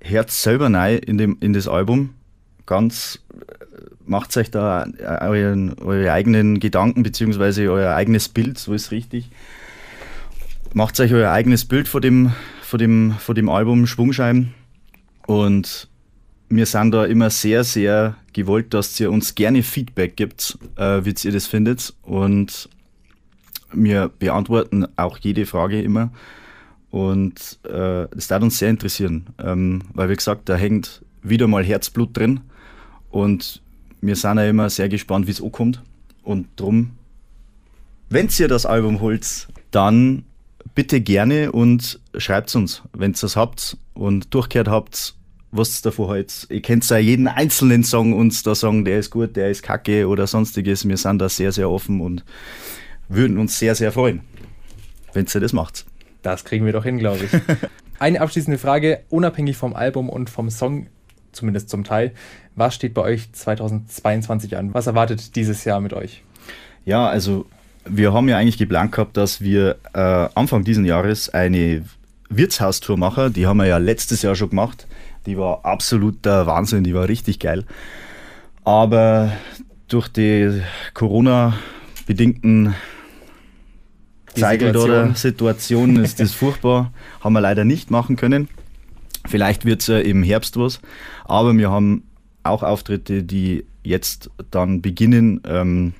Herz 0.00 0.42
selber 0.42 0.68
nein 0.68 0.98
in, 0.98 1.18
in 1.40 1.52
das 1.52 1.66
Album. 1.66 2.14
Ganz 2.68 3.20
macht 4.04 4.36
euch 4.36 4.50
da 4.50 4.86
euren, 5.22 5.78
eure 5.78 6.12
eigenen 6.12 6.60
Gedanken 6.60 7.02
beziehungsweise 7.02 7.70
euer 7.72 7.94
eigenes 7.94 8.28
Bild, 8.28 8.58
so 8.58 8.74
ist 8.74 8.90
richtig. 8.90 9.30
Macht 10.74 11.00
euch 11.00 11.14
euer 11.14 11.30
eigenes 11.30 11.64
Bild 11.64 11.88
vor 11.88 12.02
dem, 12.02 12.32
vor 12.60 12.78
dem, 12.78 13.12
vor 13.18 13.34
dem 13.34 13.48
Album 13.48 13.86
Schwungscheiben 13.86 14.52
und 15.26 15.88
wir 16.50 16.66
sind 16.66 16.92
da 16.92 17.06
immer 17.06 17.30
sehr, 17.30 17.64
sehr 17.64 18.16
gewollt, 18.34 18.74
dass 18.74 19.00
ihr 19.00 19.10
uns 19.10 19.34
gerne 19.34 19.62
Feedback 19.62 20.16
gibt, 20.16 20.58
äh, 20.76 21.04
wie 21.06 21.14
ihr 21.22 21.32
das 21.32 21.46
findet. 21.46 21.94
Und 22.02 22.68
wir 23.72 24.10
beantworten 24.18 24.86
auch 24.96 25.16
jede 25.18 25.46
Frage 25.46 25.80
immer. 25.80 26.10
Und 26.90 27.58
äh, 27.64 28.06
das 28.10 28.28
darf 28.28 28.42
uns 28.42 28.58
sehr 28.58 28.70
interessieren, 28.70 29.26
ähm, 29.38 29.82
weil 29.92 30.08
wie 30.08 30.16
gesagt, 30.16 30.50
da 30.50 30.56
hängt 30.56 31.02
wieder 31.22 31.46
mal 31.46 31.64
Herzblut 31.64 32.16
drin. 32.16 32.40
Und 33.10 33.62
wir 34.00 34.16
sind 34.16 34.38
ja 34.38 34.48
immer 34.48 34.70
sehr 34.70 34.88
gespannt, 34.88 35.26
wie 35.26 35.32
es 35.32 35.42
ankommt. 35.42 35.82
Und 36.22 36.48
drum, 36.56 36.92
wenn 38.10 38.28
ihr 38.38 38.48
das 38.48 38.66
Album 38.66 39.00
holt, 39.00 39.48
dann 39.70 40.24
bitte 40.74 41.00
gerne 41.00 41.52
und 41.52 42.00
schreibt 42.16 42.54
uns, 42.54 42.82
wenn 42.92 43.12
ihr 43.12 43.18
das 43.20 43.36
habt 43.36 43.76
und 43.94 44.32
durchgehört 44.34 44.68
habt 44.68 45.14
was 45.50 45.82
davon 45.82 46.08
halt. 46.08 46.46
Ihr 46.50 46.62
könnt 46.62 46.88
ja 46.88 46.98
jeden 46.98 47.28
einzelnen 47.28 47.84
Song 47.84 48.12
uns 48.12 48.42
da 48.42 48.54
sagen, 48.54 48.84
der 48.84 48.98
ist 48.98 49.10
gut, 49.10 49.36
der 49.36 49.50
ist 49.50 49.62
kacke 49.62 50.08
oder 50.08 50.26
sonstiges. 50.26 50.86
Wir 50.86 50.96
sind 50.96 51.18
da 51.20 51.28
sehr, 51.28 51.52
sehr 51.52 51.70
offen 51.70 52.00
und 52.00 52.24
würden 53.08 53.38
uns 53.38 53.58
sehr, 53.58 53.74
sehr 53.74 53.92
freuen, 53.92 54.20
wenn 55.12 55.26
ihr 55.32 55.40
das 55.40 55.52
macht. 55.52 55.86
Das 56.22 56.44
kriegen 56.44 56.66
wir 56.66 56.72
doch 56.72 56.84
hin, 56.84 56.98
glaube 56.98 57.24
ich. 57.24 57.30
Eine 57.98 58.20
abschließende 58.20 58.58
Frage, 58.58 59.00
unabhängig 59.08 59.56
vom 59.56 59.74
Album 59.74 60.08
und 60.08 60.30
vom 60.30 60.50
Song, 60.50 60.88
zumindest 61.32 61.68
zum 61.68 61.84
Teil. 61.84 62.12
Was 62.54 62.74
steht 62.74 62.94
bei 62.94 63.02
euch 63.02 63.32
2022 63.32 64.56
an? 64.56 64.74
Was 64.74 64.86
erwartet 64.86 65.36
dieses 65.36 65.64
Jahr 65.64 65.80
mit 65.80 65.92
euch? 65.92 66.22
Ja, 66.84 67.06
also 67.06 67.46
wir 67.84 68.12
haben 68.12 68.28
ja 68.28 68.36
eigentlich 68.36 68.58
geplant 68.58 68.92
gehabt, 68.92 69.16
dass 69.16 69.40
wir 69.40 69.76
äh, 69.94 70.28
Anfang 70.34 70.64
dieses 70.64 70.86
Jahres 70.86 71.28
eine 71.30 71.84
Wirtshaustour 72.28 72.96
machen. 72.96 73.32
Die 73.32 73.46
haben 73.46 73.58
wir 73.58 73.66
ja 73.66 73.78
letztes 73.78 74.22
Jahr 74.22 74.34
schon 74.34 74.50
gemacht. 74.50 74.86
Die 75.26 75.38
war 75.38 75.64
absoluter 75.64 76.46
Wahnsinn, 76.46 76.84
die 76.84 76.94
war 76.94 77.08
richtig 77.08 77.38
geil. 77.38 77.64
Aber 78.64 79.32
durch 79.88 80.08
die 80.08 80.62
Corona-bedingten 80.94 82.74
Zeigel 84.34 84.76
oder 84.76 85.14
Situation 85.14 85.96
ist 85.96 86.20
das 86.20 86.32
furchtbar. 86.34 86.92
Haben 87.20 87.32
wir 87.32 87.40
leider 87.40 87.64
nicht 87.64 87.90
machen 87.90 88.16
können. 88.16 88.48
Vielleicht 89.26 89.64
wird 89.64 89.80
es 89.80 89.88
ja 89.88 89.98
im 89.98 90.22
Herbst 90.22 90.56
was. 90.58 90.80
Aber 91.28 91.56
wir 91.56 91.70
haben 91.70 92.02
auch 92.42 92.62
Auftritte, 92.62 93.22
die 93.22 93.64
jetzt 93.84 94.30
dann 94.50 94.82
beginnen. 94.82 95.40
Ähm, 95.44 95.92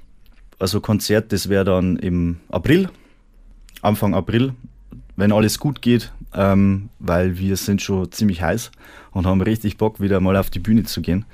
also 0.58 0.80
Konzert, 0.80 1.32
das 1.32 1.48
wäre 1.48 1.64
dann 1.64 1.96
im 1.96 2.40
April, 2.48 2.90
Anfang 3.82 4.14
April, 4.14 4.54
wenn 5.16 5.30
alles 5.30 5.60
gut 5.60 5.82
geht, 5.82 6.10
ähm, 6.34 6.88
weil 6.98 7.38
wir 7.38 7.56
sind 7.56 7.82
schon 7.82 8.10
ziemlich 8.10 8.42
heiß 8.42 8.72
und 9.12 9.26
haben 9.26 9.40
richtig 9.40 9.76
Bock, 9.76 10.00
wieder 10.00 10.18
mal 10.18 10.36
auf 10.36 10.50
die 10.50 10.58
Bühne 10.58 10.84
zu 10.84 11.02
gehen. 11.02 11.26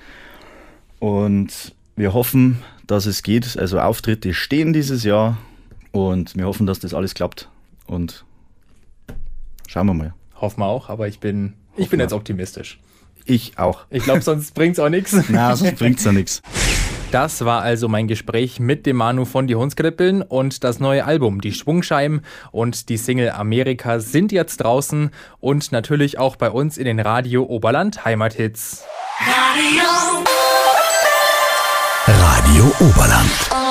Und 0.98 1.74
wir 1.96 2.12
hoffen, 2.12 2.58
dass 2.86 3.06
es 3.06 3.22
geht. 3.22 3.56
Also 3.56 3.78
Auftritte 3.80 4.34
stehen 4.34 4.72
dieses 4.72 5.04
Jahr 5.04 5.38
und 5.92 6.36
wir 6.36 6.46
hoffen, 6.46 6.66
dass 6.66 6.80
das 6.80 6.94
alles 6.94 7.14
klappt. 7.14 7.48
Und 7.86 8.24
schauen 9.68 9.86
wir 9.86 9.94
mal. 9.94 10.14
Hoffen 10.34 10.60
wir 10.60 10.66
auch, 10.66 10.88
aber 10.88 11.06
ich 11.06 11.20
bin, 11.20 11.52
ich 11.76 11.88
bin 11.88 12.00
jetzt 12.00 12.12
optimistisch. 12.12 12.80
Ich 13.24 13.58
auch. 13.58 13.86
Ich 13.90 14.04
glaube, 14.04 14.20
sonst 14.20 14.54
bringt 14.54 14.74
es 14.74 14.80
auch 14.80 14.88
nichts. 14.88 15.16
Na, 15.28 15.56
sonst 15.56 15.78
bringt 15.78 15.98
es 15.98 16.04
ja 16.04 16.12
nichts. 16.12 16.42
Das 17.10 17.44
war 17.44 17.62
also 17.62 17.88
mein 17.88 18.08
Gespräch 18.08 18.58
mit 18.58 18.86
dem 18.86 18.96
Manu 18.96 19.24
von 19.24 19.46
die 19.46 19.54
Hundskrippeln 19.54 20.22
und 20.22 20.64
das 20.64 20.80
neue 20.80 21.04
Album 21.04 21.40
Die 21.40 21.52
Schwungscheiben 21.52 22.22
und 22.50 22.88
die 22.88 22.96
Single 22.96 23.30
Amerika 23.30 24.00
sind 24.00 24.32
jetzt 24.32 24.56
draußen 24.56 25.10
und 25.38 25.70
natürlich 25.70 26.18
auch 26.18 26.34
bei 26.34 26.50
uns 26.50 26.76
in 26.76 26.86
den 26.86 26.98
Radio 26.98 27.44
Oberland 27.44 28.04
Heimathits. 28.04 28.82
Radio, 29.20 30.24
Radio 32.08 32.72
Oberland. 32.80 33.63